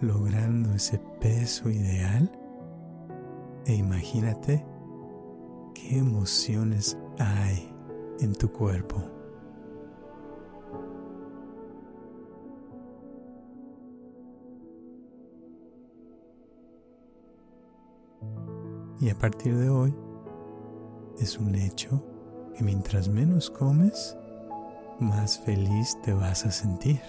logrando 0.00 0.72
ese 0.72 0.98
peso 1.20 1.68
ideal 1.68 2.30
e 3.66 3.74
imagínate 3.74 4.64
qué 5.74 5.98
emociones 5.98 6.96
hay 7.18 7.74
en 8.20 8.32
tu 8.34 8.50
cuerpo. 8.52 9.02
Y 19.00 19.08
a 19.08 19.18
partir 19.18 19.56
de 19.56 19.70
hoy, 19.70 19.94
es 21.18 21.38
un 21.38 21.54
hecho 21.54 22.04
que 22.54 22.62
mientras 22.62 23.08
menos 23.08 23.50
comes, 23.50 24.16
más 25.00 25.38
feliz 25.40 25.98
te 26.02 26.12
vas 26.12 26.46
a 26.46 26.50
sentir. 26.50 27.00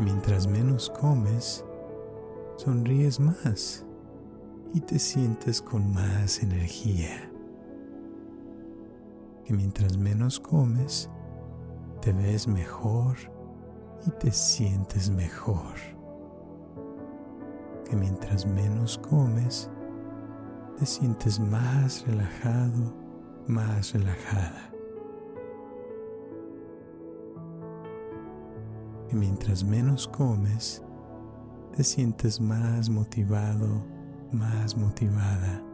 Mientras 0.00 0.46
menos 0.46 0.90
comes, 0.90 1.64
sonríes 2.56 3.20
más 3.20 3.84
y 4.74 4.80
te 4.80 4.98
sientes 4.98 5.62
con 5.62 5.92
más 5.92 6.42
energía. 6.42 7.30
Que 9.44 9.52
mientras 9.54 9.96
menos 9.96 10.40
comes, 10.40 11.08
te 12.00 12.12
ves 12.12 12.48
mejor 12.48 13.16
y 14.06 14.10
te 14.10 14.32
sientes 14.32 15.10
mejor 15.10 15.74
que 17.90 17.96
mientras 17.96 18.46
menos 18.46 18.98
comes, 18.98 19.68
te 20.78 20.86
sientes 20.86 21.40
más 21.40 22.06
relajado, 22.06 22.94
más 23.48 23.92
relajada. 23.92 24.70
Que 29.10 29.16
mientras 29.16 29.64
menos 29.64 30.06
comes, 30.06 30.84
te 31.76 31.82
sientes 31.82 32.40
más 32.40 32.88
motivado, 32.88 33.84
más 34.30 34.76
motivada 34.76 35.64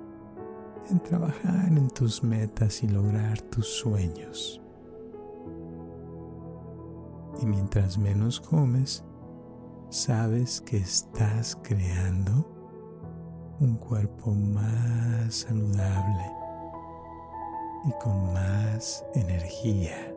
en 0.89 1.01
trabajar 1.01 1.66
en 1.68 1.91
tus 1.91 2.22
metas 2.22 2.82
y 2.82 2.89
lograr 2.89 3.39
tus 3.43 3.66
sueños. 3.66 4.62
Y 7.43 7.45
mientras 7.45 7.99
menos 7.99 8.41
comes, 8.41 9.05
sabes 9.91 10.62
que 10.62 10.78
estás 10.78 11.59
creando 11.62 12.47
un 13.61 13.76
cuerpo 13.76 14.30
más 14.30 15.34
saludable 15.34 16.32
y 17.84 17.93
con 18.03 18.32
más 18.32 19.05
energía. 19.14 20.15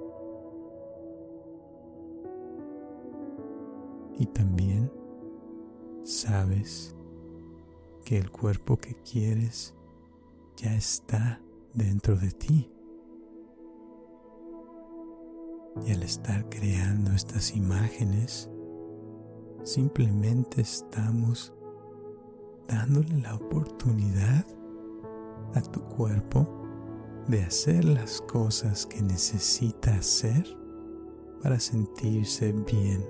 Y 4.20 4.28
también 4.28 4.92
sabes 6.04 6.96
que 8.06 8.20
el 8.20 8.30
cuerpo 8.30 8.78
que 8.78 8.94
quieres 8.96 9.74
ya 10.56 10.76
está 10.76 11.42
dentro 11.74 12.16
de 12.16 12.32
ti. 12.32 12.72
Y 15.88 15.94
al 15.94 16.04
estar 16.04 16.48
creando 16.50 17.12
estas 17.14 17.56
imágenes, 17.56 18.50
Simplemente 19.64 20.62
estamos 20.62 21.54
dándole 22.68 23.20
la 23.20 23.36
oportunidad 23.36 24.46
a 25.54 25.62
tu 25.62 25.82
cuerpo 25.82 26.48
de 27.28 27.44
hacer 27.44 27.84
las 27.84 28.22
cosas 28.22 28.86
que 28.86 29.02
necesita 29.02 29.94
hacer 29.96 30.46
para 31.44 31.60
sentirse 31.60 32.54
bien 32.54 33.06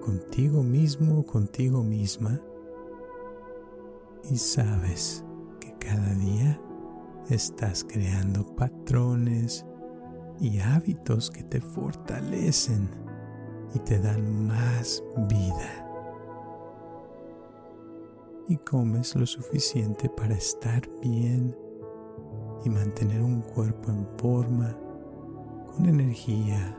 contigo 0.00 0.62
mismo 0.62 1.20
o 1.20 1.26
contigo 1.26 1.82
misma 1.82 2.40
y 4.30 4.36
sabes 4.36 5.24
que 5.60 5.72
cada 5.78 6.14
día 6.14 6.60
estás 7.30 7.84
creando 7.84 8.44
patrones 8.56 9.64
y 10.40 10.60
hábitos 10.60 11.30
que 11.30 11.42
te 11.42 11.60
fortalecen 11.60 12.90
y 13.74 13.78
te 13.80 13.98
dan 13.98 14.46
más 14.46 15.02
vida. 15.28 15.84
Y 18.48 18.56
comes 18.58 19.14
lo 19.14 19.26
suficiente 19.26 20.08
para 20.08 20.34
estar 20.34 20.82
bien 21.02 21.56
y 22.64 22.70
mantener 22.70 23.22
un 23.22 23.42
cuerpo 23.42 23.90
en 23.90 24.06
forma, 24.18 24.74
con 25.66 25.86
energía. 25.86 26.78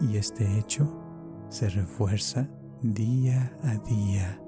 Y 0.00 0.16
este 0.16 0.58
hecho 0.58 1.03
se 1.48 1.68
refuerza 1.68 2.48
día 2.82 3.56
a 3.62 3.76
día 3.76 4.40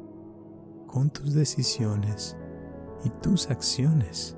con 0.87 1.11
tus 1.11 1.35
decisiones 1.35 2.37
y 3.05 3.11
tus 3.21 3.51
acciones, 3.51 4.37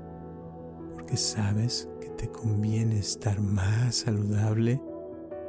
porque 0.93 1.17
sabes 1.17 1.89
que 2.01 2.09
te 2.09 2.29
conviene 2.29 2.99
estar 2.99 3.39
más 3.39 3.95
saludable 3.95 4.81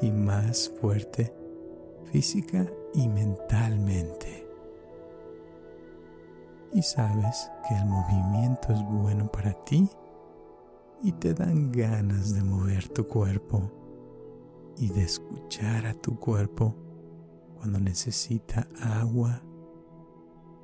y 0.00 0.10
más 0.10 0.72
fuerte 0.80 1.34
física 2.12 2.66
y 2.94 3.08
mentalmente. 3.08 4.48
Y 6.72 6.82
sabes 6.82 7.50
que 7.68 7.76
el 7.76 7.84
movimiento 7.86 8.72
es 8.72 8.82
bueno 8.84 9.30
para 9.30 9.52
ti 9.64 9.88
y 11.02 11.12
te 11.12 11.34
dan 11.34 11.72
ganas 11.72 12.34
de 12.34 12.42
mover 12.42 12.88
tu 12.88 13.06
cuerpo 13.08 13.70
y 14.76 14.88
de 14.88 15.02
escuchar 15.02 15.86
a 15.86 15.94
tu 15.94 16.18
cuerpo 16.18 16.74
cuando 17.60 17.78
necesita 17.78 18.66
agua 18.80 19.40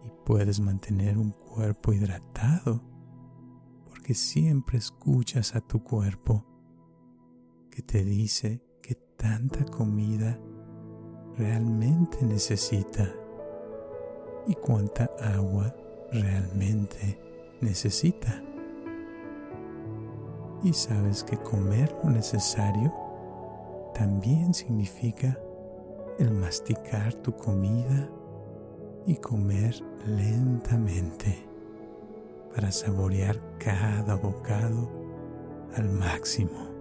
y 0.04 0.10
puedes 0.24 0.58
mantener 0.58 1.16
un 1.16 1.30
cuerpo 1.30 1.92
hidratado 1.92 2.82
porque 3.88 4.14
siempre 4.14 4.78
escuchas 4.78 5.54
a 5.54 5.60
tu 5.60 5.84
cuerpo 5.84 6.44
que 7.70 7.82
te 7.82 8.02
dice 8.02 8.66
tanta 9.16 9.64
comida 9.64 10.38
realmente 11.36 12.24
necesita 12.24 13.12
y 14.46 14.54
cuánta 14.54 15.10
agua 15.20 15.74
realmente 16.12 17.18
necesita. 17.60 18.42
Y 20.62 20.72
sabes 20.72 21.24
que 21.24 21.36
comer 21.36 21.94
lo 22.02 22.10
necesario 22.10 22.92
también 23.94 24.54
significa 24.54 25.38
el 26.18 26.30
masticar 26.32 27.14
tu 27.14 27.36
comida 27.36 28.08
y 29.06 29.16
comer 29.16 29.82
lentamente 30.06 31.46
para 32.54 32.72
saborear 32.72 33.38
cada 33.58 34.14
bocado 34.14 34.88
al 35.76 35.90
máximo. 35.90 36.76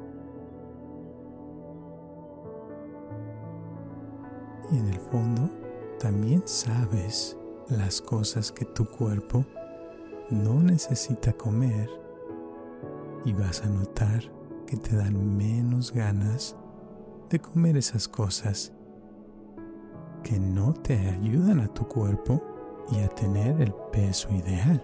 y 4.71 4.77
en 4.77 4.87
el 4.87 4.99
fondo 4.99 5.49
también 5.99 6.43
sabes 6.45 7.37
las 7.69 8.01
cosas 8.01 8.51
que 8.51 8.65
tu 8.65 8.85
cuerpo 8.85 9.45
no 10.29 10.61
necesita 10.61 11.33
comer 11.33 11.89
y 13.23 13.33
vas 13.33 13.63
a 13.63 13.69
notar 13.69 14.23
que 14.67 14.77
te 14.77 14.95
dan 14.95 15.37
menos 15.37 15.91
ganas 15.91 16.55
de 17.29 17.39
comer 17.39 17.77
esas 17.77 18.07
cosas 18.07 18.71
que 20.25 20.39
no 20.39 20.73
te 20.73 20.97
ayudan 20.97 21.59
a 21.59 21.67
tu 21.67 21.87
cuerpo 21.87 22.41
y 22.91 22.97
a 22.97 23.07
tener 23.09 23.61
el 23.61 23.71
peso 23.91 24.27
ideal. 24.33 24.83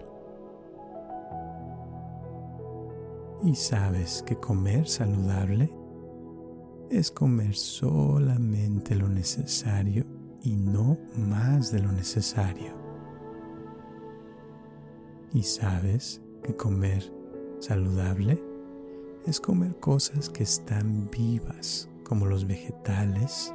Y 3.42 3.56
sabes 3.56 4.22
que 4.24 4.36
comer 4.36 4.86
saludable 4.86 5.68
es 6.90 7.10
comer 7.10 7.56
solamente 7.56 8.94
lo 8.94 9.08
necesario 9.08 10.04
y 10.44 10.54
no 10.54 10.96
más 11.16 11.72
de 11.72 11.80
lo 11.80 11.90
necesario. 11.90 12.72
Y 15.34 15.42
sabes 15.42 16.22
que 16.44 16.54
comer 16.54 17.12
saludable 17.58 18.40
es 19.26 19.40
comer 19.40 19.74
cosas 19.80 20.30
que 20.30 20.44
están 20.44 21.10
vivas, 21.10 21.88
como 22.04 22.26
los 22.26 22.46
vegetales, 22.46 23.52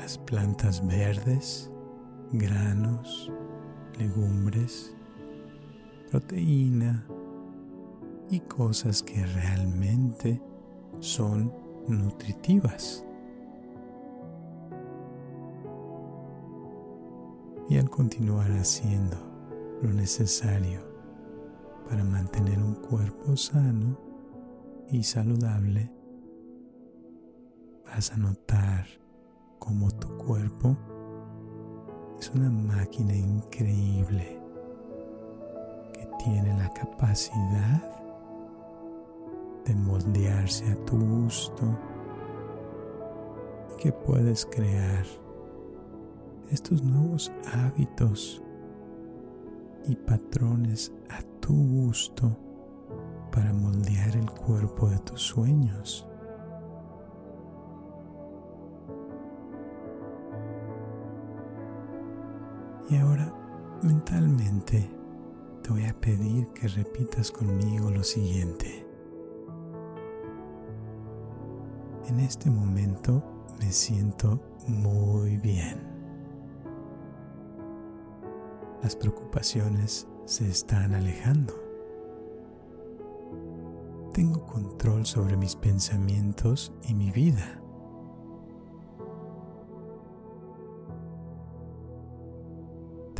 las 0.00 0.16
plantas 0.16 0.86
verdes, 0.86 1.70
granos, 2.32 3.30
legumbres, 3.98 4.96
proteína 6.10 7.04
y 8.30 8.40
cosas 8.40 9.02
que 9.02 9.26
realmente 9.26 10.40
son 11.00 11.52
nutritivas. 11.86 13.04
Y 17.68 17.76
al 17.76 17.90
continuar 17.90 18.50
haciendo 18.52 19.18
lo 19.82 19.90
necesario 19.90 20.80
para 21.90 22.02
mantener 22.04 22.58
un 22.58 22.74
cuerpo 22.74 23.36
sano 23.36 23.98
y 24.90 25.02
saludable, 25.02 25.92
vas 27.84 28.12
a 28.12 28.16
notar 28.16 28.99
cómo 29.60 29.88
tu 29.92 30.08
cuerpo 30.16 30.76
es 32.18 32.30
una 32.34 32.50
máquina 32.50 33.14
increíble 33.14 34.40
que 35.92 36.08
tiene 36.24 36.58
la 36.58 36.68
capacidad 36.70 37.82
de 39.64 39.74
moldearse 39.74 40.66
a 40.72 40.84
tu 40.86 40.98
gusto 40.98 41.78
y 43.72 43.82
que 43.82 43.92
puedes 43.92 44.44
crear 44.46 45.04
estos 46.50 46.82
nuevos 46.82 47.30
hábitos 47.54 48.42
y 49.86 49.94
patrones 49.94 50.92
a 51.08 51.22
tu 51.40 51.54
gusto 51.54 52.36
para 53.30 53.52
moldear 53.52 54.16
el 54.16 54.28
cuerpo 54.30 54.88
de 54.88 54.98
tus 54.98 55.22
sueños. 55.22 56.09
Y 62.90 62.96
ahora 62.96 63.32
mentalmente 63.82 64.90
te 65.62 65.70
voy 65.70 65.84
a 65.84 65.94
pedir 66.00 66.48
que 66.48 66.66
repitas 66.66 67.30
conmigo 67.30 67.88
lo 67.88 68.02
siguiente. 68.02 68.84
En 72.08 72.18
este 72.18 72.50
momento 72.50 73.22
me 73.60 73.70
siento 73.70 74.40
muy 74.66 75.36
bien. 75.36 75.80
Las 78.82 78.96
preocupaciones 78.96 80.08
se 80.24 80.48
están 80.48 80.92
alejando. 80.92 81.54
Tengo 84.12 84.44
control 84.46 85.06
sobre 85.06 85.36
mis 85.36 85.54
pensamientos 85.54 86.72
y 86.88 86.94
mi 86.94 87.12
vida. 87.12 87.59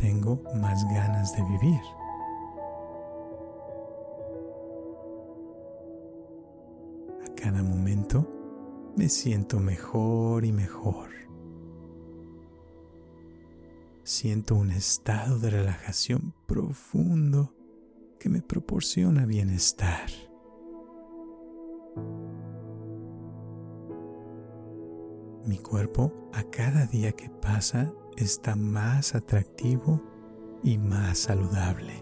Tengo 0.01 0.41
más 0.55 0.83
ganas 0.85 1.35
de 1.35 1.43
vivir. 1.43 1.81
A 7.23 7.35
cada 7.35 7.61
momento 7.61 8.27
me 8.97 9.09
siento 9.09 9.59
mejor 9.59 10.43
y 10.43 10.51
mejor. 10.51 11.11
Siento 14.03 14.55
un 14.55 14.71
estado 14.71 15.37
de 15.37 15.51
relajación 15.51 16.33
profundo 16.47 17.53
que 18.19 18.29
me 18.29 18.41
proporciona 18.41 19.27
bienestar. 19.27 20.09
Mi 25.45 25.59
cuerpo 25.59 26.11
a 26.33 26.41
cada 26.45 26.87
día 26.87 27.11
que 27.11 27.29
pasa 27.29 27.93
está 28.17 28.55
más 28.55 29.15
atractivo 29.15 30.01
y 30.63 30.77
más 30.77 31.19
saludable. 31.19 31.93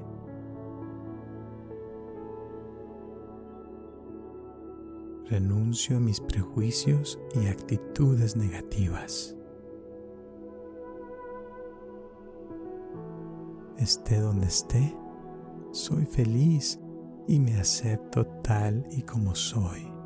Renuncio 5.30 5.98
a 5.98 6.00
mis 6.00 6.20
prejuicios 6.20 7.20
y 7.36 7.48
actitudes 7.48 8.36
negativas. 8.36 9.36
Esté 13.78 14.20
donde 14.20 14.48
esté, 14.48 14.96
soy 15.72 16.06
feliz 16.06 16.80
y 17.28 17.40
me 17.40 17.60
acepto 17.60 18.26
tal 18.42 18.88
y 18.92 19.04
como 19.04 19.36
soy. 19.36 19.99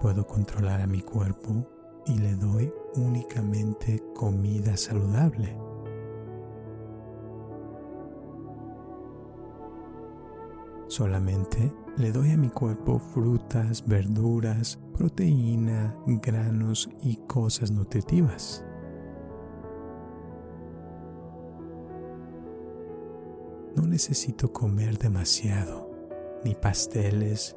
Puedo 0.00 0.26
controlar 0.26 0.80
a 0.80 0.86
mi 0.86 1.02
cuerpo 1.02 1.66
y 2.06 2.18
le 2.18 2.34
doy 2.34 2.72
únicamente 2.96 4.02
comida 4.14 4.76
saludable. 4.76 5.56
Solamente 10.88 11.72
le 11.98 12.12
doy 12.12 12.30
a 12.30 12.38
mi 12.38 12.48
cuerpo 12.48 12.98
frutas, 12.98 13.86
verduras, 13.86 14.80
proteína, 14.96 15.94
granos 16.06 16.88
y 17.02 17.16
cosas 17.26 17.70
nutritivas. 17.70 18.64
No 23.76 23.86
necesito 23.86 24.50
comer 24.52 24.98
demasiado, 24.98 25.90
ni 26.42 26.54
pasteles, 26.54 27.54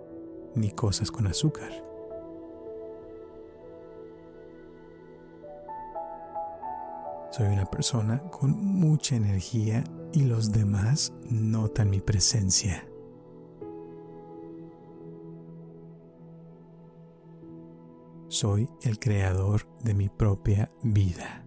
ni 0.55 0.71
cosas 0.71 1.09
con 1.09 1.25
azúcar. 1.25 1.92
Soy 7.33 7.47
una 7.47 7.65
persona 7.65 8.19
con 8.29 8.51
mucha 8.51 9.15
energía 9.15 9.83
y 10.13 10.25
los 10.25 10.51
demás 10.51 11.11
notan 11.31 11.89
mi 11.89 11.99
presencia. 11.99 12.87
Soy 18.27 18.69
el 18.83 18.99
creador 18.99 19.67
de 19.83 19.95
mi 19.95 20.09
propia 20.09 20.71
vida. 20.83 21.43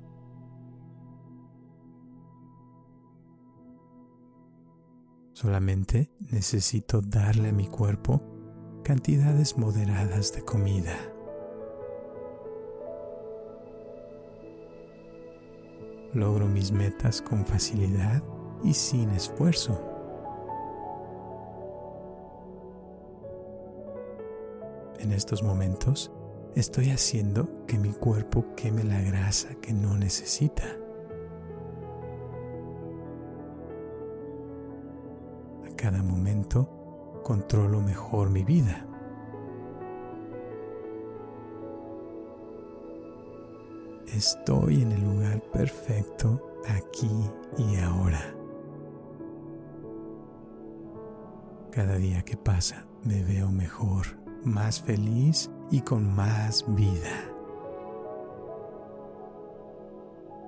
Solamente 5.35 6.11
necesito 6.33 7.01
darle 7.01 7.51
a 7.51 7.53
mi 7.53 7.69
cuerpo 7.69 8.21
cantidades 8.83 9.57
moderadas 9.57 10.33
de 10.33 10.43
comida. 10.43 11.16
Logro 16.17 16.47
mis 16.47 16.73
metas 16.73 17.23
con 17.23 17.45
facilidad 17.45 18.23
y 18.65 18.73
sin 18.75 19.11
esfuerzo. 19.11 19.81
En 24.99 25.13
estos 25.13 25.43
momentos 25.43 26.11
estoy 26.55 26.91
haciendo 26.91 27.49
que 27.67 27.79
mi 27.79 27.91
cuerpo 27.93 28.45
queme 28.57 28.83
la 28.83 29.01
grasa 29.03 29.55
que 29.57 29.73
no 29.73 29.97
necesita. 29.97 30.65
A 35.65 35.77
cada 35.77 36.03
momento 36.03 37.21
controlo 37.23 37.81
mejor 37.81 38.31
mi 38.31 38.43
vida. 38.43 38.87
Estoy 44.17 44.81
en 44.81 44.93
el 44.93 45.05
lugar 45.05 45.43
perfecto 45.53 46.41
aquí 46.67 47.11
y 47.59 47.77
ahora. 47.77 48.35
Cada 51.71 51.99
día 51.99 52.23
que 52.23 52.35
pasa 52.35 52.87
me 53.05 53.23
veo 53.23 53.51
mejor, 53.51 54.07
más 54.43 54.81
feliz 54.81 55.51
y 55.71 55.83
con 55.83 56.11
más 56.15 56.65
vida. 56.75 57.31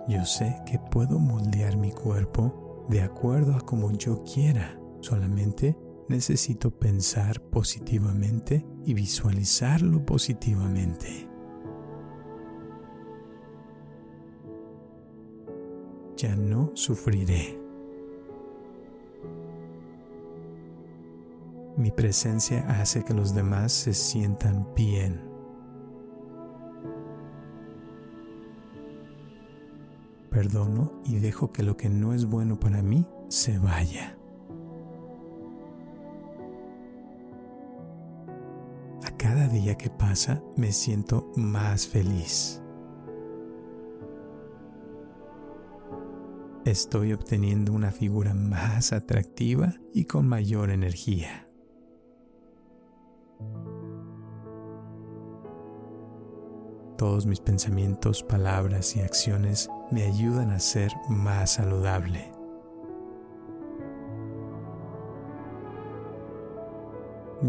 Yo 0.09 0.25
sé 0.25 0.57
que 0.65 0.79
puedo 0.79 1.19
moldear 1.19 1.77
mi 1.77 1.93
cuerpo 1.93 2.87
de 2.89 3.03
acuerdo 3.03 3.55
a 3.55 3.61
como 3.61 3.93
yo 3.93 4.23
quiera. 4.25 4.81
Solamente 5.03 5.77
necesito 6.09 6.71
pensar 6.71 7.43
positivamente 7.51 8.65
y 8.87 8.95
visualizarlo 8.95 10.07
positivamente. 10.07 11.28
Ya 16.19 16.35
no 16.35 16.73
sufriré. 16.75 17.57
Mi 21.77 21.93
presencia 21.93 22.67
hace 22.69 23.05
que 23.05 23.15
los 23.15 23.35
demás 23.35 23.73
se 23.73 23.95
sientan 23.95 24.67
bien. 24.75 25.23
Perdono 30.29 31.01
y 31.05 31.21
dejo 31.21 31.53
que 31.53 31.63
lo 31.63 31.77
que 31.77 31.89
no 31.89 32.13
es 32.13 32.25
bueno 32.27 32.59
para 32.59 32.83
mí 32.83 33.07
se 33.29 33.59
vaya. 33.61 34.19
A 39.05 39.17
cada 39.17 39.47
día 39.47 39.79
que 39.79 39.89
pasa 39.89 40.43
me 40.57 40.73
siento 40.73 41.31
más 41.37 41.87
feliz. 41.87 42.61
Estoy 46.71 47.13
obteniendo 47.13 47.73
una 47.73 47.91
figura 47.91 48.35
más 48.35 48.93
atractiva 48.93 49.75
y 49.95 50.05
con 50.05 50.29
mayor 50.29 50.71
energía. 50.71 51.49
Todos 56.97 57.27
mis 57.27 57.41
pensamientos, 57.41 58.23
palabras 58.23 58.97
y 58.97 59.01
acciones 59.01 59.71
me 59.91 60.03
ayudan 60.05 60.51
a 60.51 60.59
ser 60.59 60.93
más 61.09 61.55
saludable. 61.55 62.33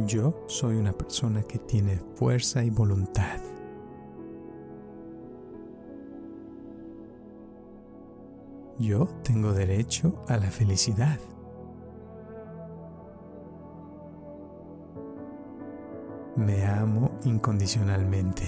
Yo 0.05 0.45
soy 0.47 0.76
una 0.76 0.93
persona 0.93 1.41
que 1.41 1.57
tiene 1.57 1.99
fuerza 2.15 2.63
y 2.63 2.70
voluntad. 2.70 3.48
Yo 8.80 9.07
tengo 9.23 9.51
derecho 9.51 10.23
a 10.30 10.38
la 10.38 10.49
felicidad. 10.49 11.19
Me 16.38 16.65
amo 16.65 17.11
incondicionalmente. 17.25 18.45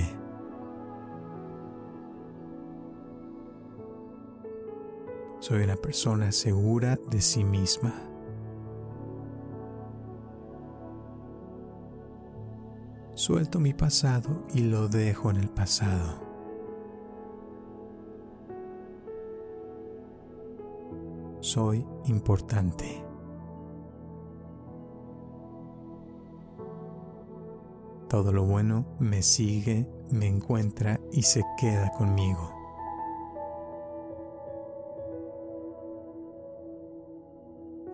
Soy 5.39 5.63
una 5.63 5.75
persona 5.75 6.32
segura 6.32 6.97
de 7.09 7.19
sí 7.19 7.43
misma. 7.43 7.93
Suelto 13.15 13.59
mi 13.59 13.73
pasado 13.73 14.45
y 14.53 14.61
lo 14.61 14.88
dejo 14.88 15.29
en 15.29 15.36
el 15.36 15.49
pasado. 15.49 16.30
Soy 21.53 21.85
importante. 22.05 23.03
Todo 28.07 28.31
lo 28.31 28.45
bueno 28.45 28.85
me 28.99 29.21
sigue, 29.21 29.85
me 30.11 30.27
encuentra 30.27 31.01
y 31.11 31.23
se 31.23 31.43
queda 31.59 31.91
conmigo. 31.91 32.53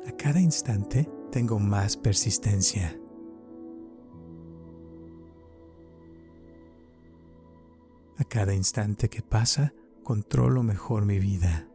A 0.06 0.12
cada 0.18 0.40
instante 0.40 1.10
tengo 1.32 1.58
más 1.58 1.98
persistencia. 1.98 2.96
A 8.20 8.24
cada 8.24 8.54
instante 8.54 9.10
que 9.10 9.24
pasa, 9.24 9.74
controlo 10.04 10.62
mejor 10.62 11.06
mi 11.06 11.18
vida. 11.18 11.68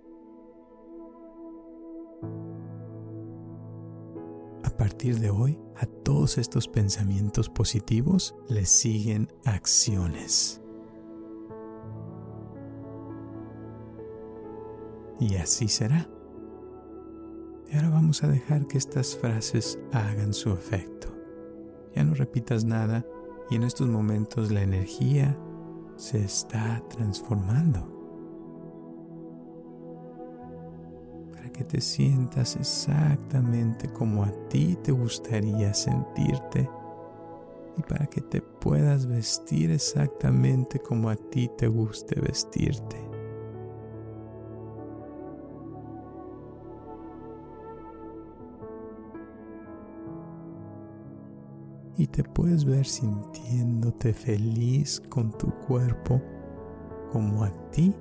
A 4.64 4.70
partir 4.70 5.18
de 5.18 5.30
hoy, 5.30 5.58
a 5.76 5.86
todos 5.86 6.38
estos 6.38 6.68
pensamientos 6.68 7.48
positivos 7.48 8.34
les 8.48 8.68
siguen 8.68 9.28
acciones. 9.44 10.60
Y 15.18 15.36
así 15.36 15.68
será. 15.68 16.08
Y 17.70 17.76
ahora 17.76 17.90
vamos 17.90 18.22
a 18.22 18.28
dejar 18.28 18.66
que 18.66 18.78
estas 18.78 19.16
frases 19.16 19.78
hagan 19.92 20.34
su 20.34 20.52
efecto. 20.52 21.08
Ya 21.94 22.04
no 22.04 22.14
repitas 22.14 22.64
nada 22.64 23.06
y 23.50 23.56
en 23.56 23.62
estos 23.62 23.88
momentos 23.88 24.50
la 24.50 24.62
energía 24.62 25.38
se 25.96 26.24
está 26.24 26.82
transformando. 26.88 28.01
Que 31.52 31.64
te 31.64 31.80
sientas 31.80 32.56
exactamente 32.56 33.88
como 33.92 34.24
a 34.24 34.32
ti 34.48 34.76
te 34.82 34.92
gustaría 34.92 35.74
sentirte 35.74 36.68
y 37.76 37.82
para 37.82 38.06
que 38.06 38.20
te 38.20 38.40
puedas 38.40 39.06
vestir 39.06 39.70
exactamente 39.70 40.78
como 40.78 41.08
a 41.08 41.16
ti 41.16 41.50
te 41.56 41.68
guste 41.68 42.20
vestirte. 42.20 43.12
y 52.02 52.06
te 52.08 52.24
puedes 52.24 52.64
ver 52.64 52.84
sintiéndote 52.84 54.12
feliz 54.12 55.00
con 55.08 55.30
tu 55.38 55.50
cuerpo 55.66 56.20
como 57.12 57.44
a 57.44 57.52
ti 57.70 57.94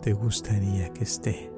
te 0.00 0.14
gustaría 0.14 0.90
que 0.90 1.04
esté. 1.04 1.51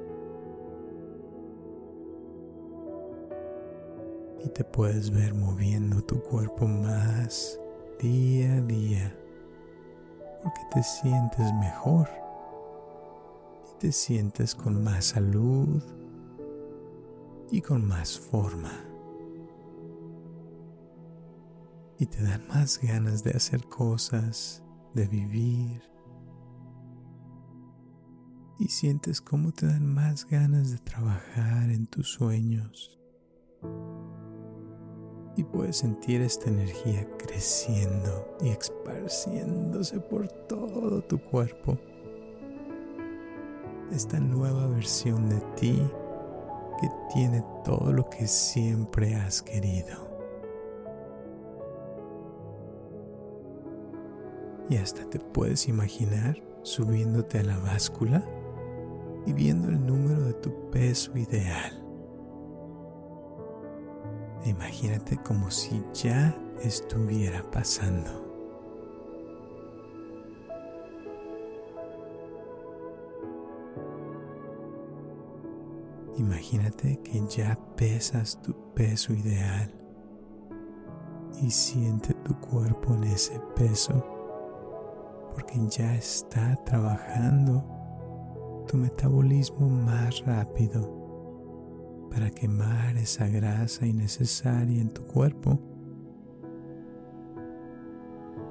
Y 4.45 4.49
te 4.49 4.63
puedes 4.63 5.09
ver 5.09 5.33
moviendo 5.33 6.01
tu 6.03 6.21
cuerpo 6.21 6.67
más 6.67 7.59
día 7.99 8.57
a 8.57 8.61
día 8.61 9.17
porque 10.43 10.61
te 10.71 10.83
sientes 10.83 11.51
mejor 11.59 12.07
y 13.67 13.79
te 13.79 13.91
sientes 13.91 14.53
con 14.53 14.83
más 14.83 15.05
salud 15.05 15.81
y 17.51 17.61
con 17.61 17.87
más 17.87 18.19
forma 18.19 18.71
y 21.97 22.05
te 22.05 22.21
dan 22.23 22.47
más 22.47 22.79
ganas 22.81 23.23
de 23.23 23.31
hacer 23.31 23.63
cosas, 23.67 24.63
de 24.93 25.07
vivir. 25.07 25.81
Y 28.59 28.67
sientes 28.67 29.21
cómo 29.21 29.51
te 29.51 29.65
dan 29.65 29.85
más 29.85 30.25
ganas 30.25 30.71
de 30.71 30.77
trabajar 30.77 31.69
en 31.69 31.87
tus 31.87 32.09
sueños. 32.09 32.99
Y 35.37 35.43
puedes 35.43 35.77
sentir 35.77 36.21
esta 36.21 36.49
energía 36.49 37.07
creciendo 37.17 38.37
y 38.41 38.49
esparciéndose 38.49 39.99
por 39.99 40.27
todo 40.27 41.01
tu 41.01 41.19
cuerpo. 41.19 41.77
Esta 43.91 44.19
nueva 44.19 44.67
versión 44.67 45.29
de 45.29 45.41
ti 45.55 45.81
que 46.81 46.89
tiene 47.13 47.43
todo 47.63 47.91
lo 47.91 48.09
que 48.09 48.27
siempre 48.27 49.15
has 49.15 49.41
querido. 49.41 50.05
y 54.69 54.77
hasta 54.77 55.07
te 55.09 55.19
puedes 55.19 55.67
imaginar 55.67 56.41
subiéndote 56.63 57.39
a 57.39 57.43
la 57.43 57.57
báscula 57.59 58.25
y 59.25 59.33
viendo 59.33 59.69
el 59.69 59.85
número 59.85 60.23
de 60.23 60.33
tu 60.33 60.69
peso 60.71 61.15
ideal. 61.17 61.84
Imagínate 64.49 65.17
como 65.17 65.49
si 65.51 65.83
ya 65.93 66.35
estuviera 66.61 67.43
pasando. 67.51 68.23
Imagínate 76.17 76.97
que 77.03 77.21
ya 77.27 77.57
pesas 77.75 78.41
tu 78.41 78.53
peso 78.73 79.13
ideal 79.13 79.69
y 81.41 81.51
siente 81.51 82.13
tu 82.13 82.39
cuerpo 82.39 82.93
en 82.93 83.03
ese 83.03 83.39
peso 83.55 84.03
porque 85.33 85.59
ya 85.67 85.93
está 85.95 86.55
trabajando 86.63 87.63
tu 88.67 88.77
metabolismo 88.77 89.69
más 89.69 90.25
rápido 90.25 91.04
para 92.15 92.29
quemar 92.29 92.95
esa 92.95 93.27
grasa 93.27 93.85
innecesaria 93.85 94.81
en 94.81 94.89
tu 94.89 95.03
cuerpo 95.03 95.59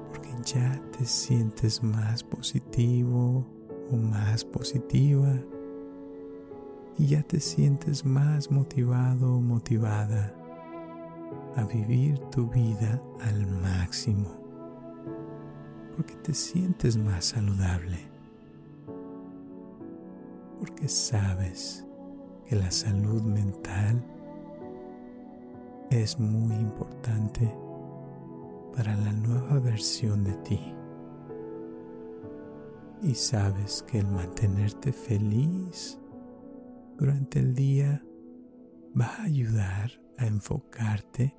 porque 0.07 0.29
ya 0.43 0.79
te 0.95 1.03
sientes 1.03 1.81
más 1.81 2.23
positivo 2.23 3.43
o 3.91 3.95
más 3.95 4.45
positiva 4.45 5.33
y 6.99 7.07
ya 7.07 7.23
te 7.23 7.39
sientes 7.39 8.05
más 8.05 8.51
motivado 8.51 9.37
o 9.37 9.41
motivada 9.41 10.31
a 11.55 11.63
vivir 11.63 12.19
tu 12.29 12.47
vida 12.47 13.01
al 13.23 13.47
máximo 13.47 14.29
porque 15.95 16.13
te 16.17 16.33
sientes 16.33 16.97
más 16.97 17.25
saludable, 17.25 17.97
porque 20.59 20.87
sabes 20.87 21.84
que 22.47 22.55
la 22.55 22.71
salud 22.71 23.21
mental 23.23 24.03
es 25.89 26.19
muy 26.19 26.55
importante 26.55 27.53
para 28.75 28.95
la 28.95 29.13
nueva 29.13 29.59
versión 29.59 30.23
de 30.23 30.33
ti. 30.37 30.59
Y 33.01 33.13
sabes 33.15 33.83
que 33.83 33.99
el 33.99 34.07
mantenerte 34.07 34.91
feliz 34.91 35.99
durante 36.97 37.39
el 37.39 37.53
día 37.53 38.03
va 38.99 39.07
a 39.07 39.23
ayudar 39.23 39.91
a 40.17 40.25
enfocarte 40.25 41.35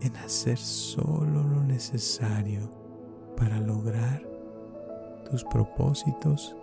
en 0.00 0.16
hacer 0.16 0.58
solo 0.58 1.42
lo 1.42 1.62
necesario 1.62 2.72
para 3.36 3.60
lograr 3.60 4.22
tus 5.30 5.44
propósitos 5.44 6.56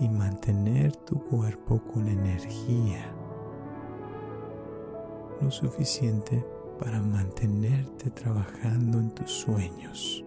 y 0.00 0.08
mantener 0.08 0.96
tu 0.96 1.22
cuerpo 1.24 1.80
con 1.92 2.08
energía 2.08 3.14
lo 5.40 5.50
suficiente 5.50 6.44
para 6.78 7.00
mantenerte 7.00 8.10
trabajando 8.10 8.98
en 8.98 9.10
tus 9.10 9.30
sueños, 9.30 10.24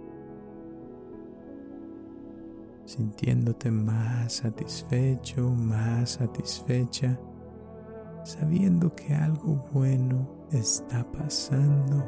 sintiéndote 2.86 3.72
más 3.72 4.34
satisfecho, 4.34 5.50
más 5.50 6.12
satisfecha, 6.12 7.20
sabiendo 8.24 8.94
que 8.96 9.14
algo 9.14 9.66
bueno 9.74 10.28
está 10.52 11.04
pasando 11.12 12.04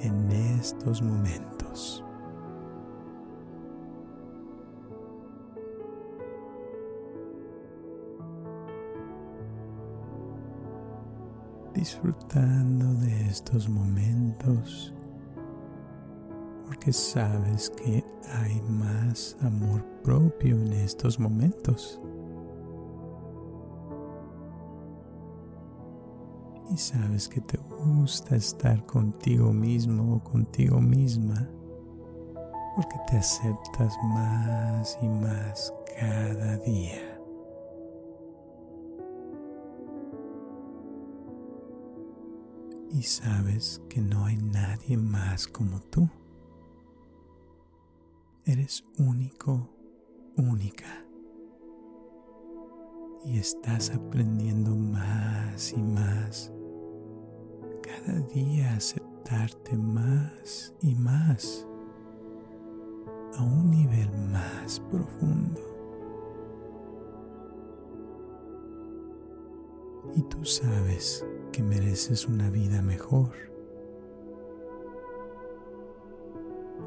en 0.00 0.30
estos 0.30 1.02
momentos. 1.02 2.04
Disfrutando 11.74 12.94
de 13.00 13.26
estos 13.28 13.68
momentos 13.68 14.94
porque 16.68 16.92
sabes 16.92 17.70
que 17.70 18.04
hay 18.34 18.60
más 18.68 19.36
amor 19.40 19.82
propio 20.04 20.54
en 20.54 20.72
estos 20.74 21.18
momentos. 21.18 21.98
Y 26.70 26.76
sabes 26.76 27.26
que 27.26 27.40
te 27.40 27.56
gusta 27.56 28.36
estar 28.36 28.84
contigo 28.84 29.50
mismo 29.50 30.16
o 30.16 30.22
contigo 30.22 30.78
misma 30.78 31.48
porque 32.76 32.96
te 33.10 33.16
aceptas 33.16 33.96
más 34.04 34.98
y 35.00 35.08
más 35.08 35.72
cada 35.98 36.58
día. 36.58 37.07
Y 42.90 43.02
sabes 43.02 43.82
que 43.88 44.00
no 44.00 44.24
hay 44.24 44.36
nadie 44.36 44.96
más 44.96 45.46
como 45.46 45.80
tú. 45.80 46.08
Eres 48.44 48.82
único, 48.98 49.68
única. 50.36 51.04
Y 53.24 53.38
estás 53.38 53.90
aprendiendo 53.90 54.74
más 54.74 55.72
y 55.72 55.82
más. 55.82 56.52
Cada 57.82 58.20
día 58.28 58.74
aceptarte 58.74 59.76
más 59.76 60.72
y 60.80 60.94
más. 60.94 61.66
A 63.36 63.42
un 63.42 63.70
nivel 63.70 64.10
más 64.30 64.80
profundo. 64.90 65.67
Y 70.14 70.22
tú 70.22 70.44
sabes 70.44 71.24
que 71.52 71.62
mereces 71.62 72.26
una 72.26 72.50
vida 72.50 72.82
mejor. 72.82 73.30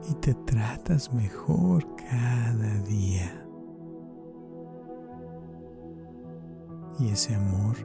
Y 0.09 0.13
te 0.15 0.33
tratas 0.33 1.13
mejor 1.13 1.85
cada 1.95 2.79
día. 2.81 3.47
Y 6.99 7.09
ese 7.09 7.35
amor 7.35 7.75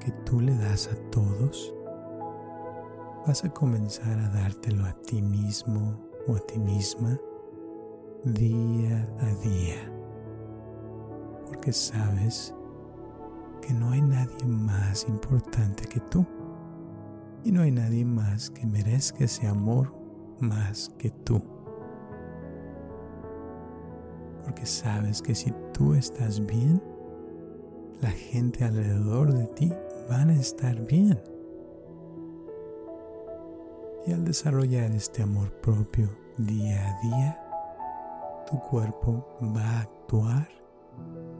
que 0.00 0.12
tú 0.24 0.40
le 0.40 0.56
das 0.56 0.88
a 0.88 0.96
todos, 1.10 1.74
vas 3.26 3.44
a 3.44 3.50
comenzar 3.50 4.18
a 4.18 4.28
dártelo 4.28 4.84
a 4.84 4.92
ti 5.02 5.22
mismo 5.22 5.98
o 6.28 6.36
a 6.36 6.40
ti 6.40 6.58
misma 6.58 7.18
día 8.24 9.08
a 9.20 9.34
día. 9.46 9.92
Porque 11.46 11.72
sabes 11.72 12.54
que 13.66 13.72
no 13.72 13.90
hay 13.90 14.02
nadie 14.02 14.44
más 14.46 15.06
importante 15.08 15.86
que 15.86 16.00
tú. 16.00 16.26
Y 17.44 17.52
no 17.52 17.62
hay 17.62 17.70
nadie 17.70 18.04
más 18.04 18.50
que 18.50 18.66
merezca 18.66 19.24
ese 19.24 19.46
amor 19.46 19.94
más 20.38 20.90
que 20.98 21.10
tú. 21.10 21.42
Porque 24.44 24.66
sabes 24.66 25.22
que 25.22 25.34
si 25.34 25.52
tú 25.72 25.94
estás 25.94 26.44
bien, 26.44 26.82
la 28.02 28.10
gente 28.10 28.64
alrededor 28.64 29.32
de 29.32 29.46
ti 29.46 29.72
van 30.10 30.28
a 30.28 30.34
estar 30.34 30.78
bien. 30.86 31.18
Y 34.06 34.12
al 34.12 34.24
desarrollar 34.24 34.90
este 34.90 35.22
amor 35.22 35.50
propio 35.62 36.10
día 36.36 36.86
a 36.86 37.00
día, 37.00 37.40
tu 38.50 38.60
cuerpo 38.60 39.26
va 39.56 39.78
a 39.78 39.80
actuar 39.80 40.48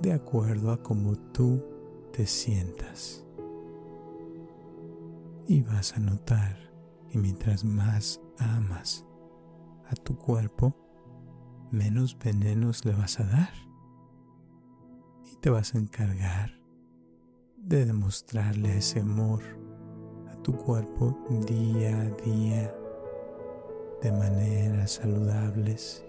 de 0.01 0.15
acuerdo 0.15 0.73
a 0.73 0.83
como 0.83 1.15
tú 1.33 1.74
te 2.15 2.27
sientas. 2.27 3.25
Y 5.49 5.63
vas 5.63 5.97
a 5.97 6.01
notar 6.01 6.57
que 7.11 7.19
mientras 7.19 7.65
más 7.65 8.21
amas 8.39 9.05
a 9.91 9.95
tu 9.95 10.17
cuerpo, 10.17 10.77
menos 11.73 12.17
venenos 12.17 12.85
le 12.85 12.93
vas 12.93 13.19
a 13.19 13.25
dar. 13.25 13.53
Y 15.25 15.37
te 15.37 15.51
vas 15.51 15.75
a 15.75 15.79
encargar 15.79 16.53
de 17.57 17.85
demostrarle 17.85 18.79
ese 18.79 19.01
amor 19.01 19.43
a 20.31 20.37
tu 20.43 20.53
cuerpo 20.57 21.19
día 21.49 22.01
a 22.01 22.11
día 22.23 22.75
de 24.03 24.13
maneras 24.13 24.93
saludables. 24.93 26.05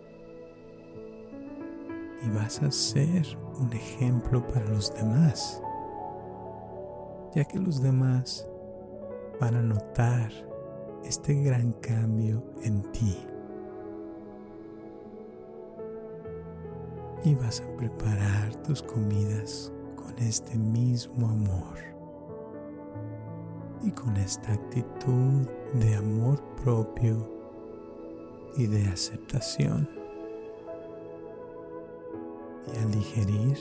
Y 2.24 2.30
vas 2.30 2.62
a 2.62 2.72
ser 2.72 3.26
un 3.60 3.74
ejemplo 3.74 4.45
para 4.47 4.66
los 4.70 4.93
demás 4.93 5.62
ya 7.36 7.43
que 7.43 7.59
los 7.59 7.81
demás 7.81 8.47
van 9.39 9.55
a 9.55 9.61
notar 9.61 10.31
este 11.03 11.33
gran 11.43 11.73
cambio 11.73 12.41
en 12.63 12.81
ti. 12.93 13.17
Y 17.23 17.36
vas 17.36 17.61
a 17.61 17.77
preparar 17.77 18.55
tus 18.63 18.81
comidas 18.81 19.71
con 19.95 20.17
este 20.19 20.57
mismo 20.57 21.27
amor 21.27 21.75
y 23.83 23.91
con 23.91 24.15
esta 24.15 24.53
actitud 24.53 25.47
de 25.73 25.95
amor 25.95 26.41
propio 26.63 27.29
y 28.55 28.67
de 28.67 28.86
aceptación. 28.88 29.89
Y 32.73 32.77
al 32.77 32.91
digerir 32.91 33.57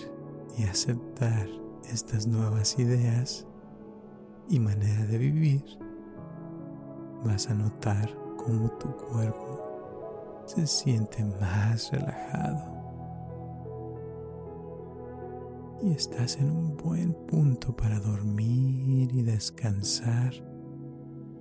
y 0.57 0.65
aceptar 0.65 1.49
estas 1.91 2.27
nuevas 2.27 2.79
ideas, 2.79 3.47
y 4.49 4.59
manera 4.59 5.07
de 5.07 5.19
vivir, 5.19 5.65
vas 7.25 7.49
a 7.49 7.55
notar 7.55 8.11
cómo 8.37 8.71
tu 8.73 8.95
cuerpo 8.97 10.43
se 10.47 10.67
siente 10.67 11.25
más 11.41 11.91
relajado. 11.91 12.75
Y 15.83 15.93
estás 15.93 16.39
en 16.39 16.51
un 16.51 16.77
buen 16.77 17.15
punto 17.27 17.75
para 17.75 17.99
dormir 18.01 19.15
y 19.15 19.23
descansar 19.23 20.33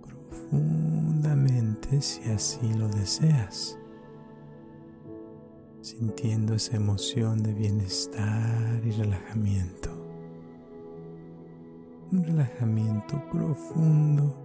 profundamente 0.01 2.01
si 2.01 2.29
así 2.29 2.73
lo 2.73 2.87
deseas, 2.89 3.77
sintiendo 5.81 6.55
esa 6.55 6.75
emoción 6.75 7.43
de 7.43 7.53
bienestar 7.53 8.81
y 8.83 8.91
relajamiento 8.91 9.92
un 12.13 12.23
relajamiento 12.23 13.21
profundo 13.31 14.35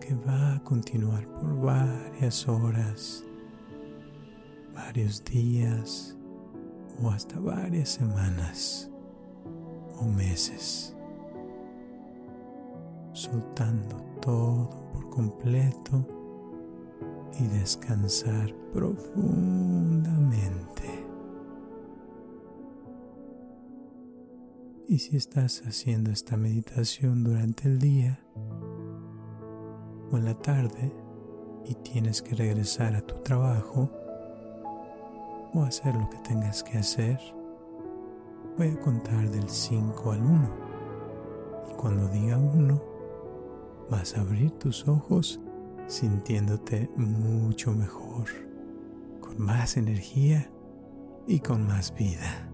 que 0.00 0.14
va 0.14 0.56
a 0.56 0.64
continuar 0.64 1.28
por 1.34 1.60
varias 1.60 2.48
horas, 2.48 3.22
varios 4.74 5.22
días 5.24 6.16
o 7.02 7.10
hasta 7.10 7.38
varias 7.38 7.90
semanas 7.90 8.90
o 10.00 10.04
meses, 10.04 10.96
soltando 13.12 13.96
todo 14.22 14.70
por 14.94 15.10
completo 15.10 16.02
y 17.38 17.46
descansar 17.58 18.54
profundamente. 18.72 21.07
Y 24.90 25.00
si 25.00 25.18
estás 25.18 25.62
haciendo 25.66 26.10
esta 26.10 26.38
meditación 26.38 27.22
durante 27.22 27.68
el 27.68 27.78
día 27.78 28.18
o 30.10 30.16
en 30.16 30.24
la 30.24 30.32
tarde 30.32 30.90
y 31.66 31.74
tienes 31.74 32.22
que 32.22 32.34
regresar 32.34 32.96
a 32.96 33.02
tu 33.02 33.16
trabajo 33.16 33.90
o 35.52 35.62
hacer 35.62 35.94
lo 35.94 36.08
que 36.08 36.16
tengas 36.26 36.62
que 36.62 36.78
hacer, 36.78 37.20
voy 38.56 38.68
a 38.68 38.80
contar 38.80 39.28
del 39.28 39.50
5 39.50 40.10
al 40.10 40.22
1. 40.22 40.50
Y 41.70 41.74
cuando 41.74 42.08
diga 42.08 42.38
1, 42.38 42.82
vas 43.90 44.16
a 44.16 44.22
abrir 44.22 44.52
tus 44.52 44.88
ojos 44.88 45.38
sintiéndote 45.86 46.88
mucho 46.96 47.72
mejor, 47.72 48.24
con 49.20 49.38
más 49.38 49.76
energía 49.76 50.50
y 51.26 51.40
con 51.40 51.66
más 51.66 51.94
vida. 51.94 52.47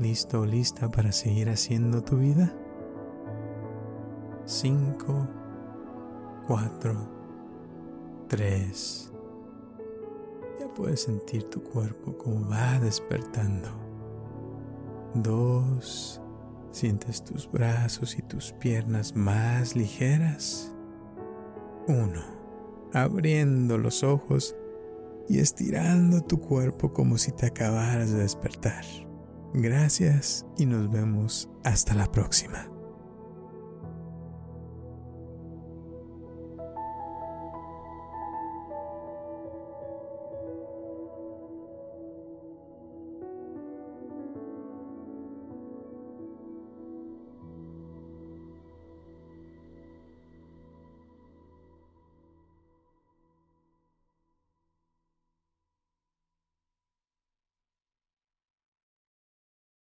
¿Listo 0.00 0.40
o 0.40 0.46
lista 0.46 0.90
para 0.90 1.12
seguir 1.12 1.50
haciendo 1.50 2.02
tu 2.02 2.16
vida? 2.16 2.54
5, 4.46 5.28
4, 6.46 7.08
3. 8.28 9.12
Ya 10.58 10.68
puedes 10.74 11.02
sentir 11.02 11.44
tu 11.44 11.62
cuerpo 11.62 12.16
como 12.16 12.48
va 12.48 12.80
despertando. 12.80 13.68
2. 15.16 16.22
Sientes 16.72 17.22
tus 17.22 17.50
brazos 17.50 18.16
y 18.18 18.22
tus 18.22 18.52
piernas 18.52 19.14
más 19.14 19.76
ligeras. 19.76 20.74
1. 21.88 22.22
Abriendo 22.94 23.76
los 23.76 24.02
ojos 24.02 24.56
y 25.28 25.40
estirando 25.40 26.22
tu 26.22 26.40
cuerpo 26.40 26.94
como 26.94 27.18
si 27.18 27.32
te 27.32 27.44
acabaras 27.44 28.10
de 28.10 28.20
despertar. 28.20 29.09
Gracias 29.52 30.46
y 30.56 30.66
nos 30.66 30.90
vemos 30.90 31.50
hasta 31.64 31.94
la 31.94 32.10
próxima. 32.10 32.69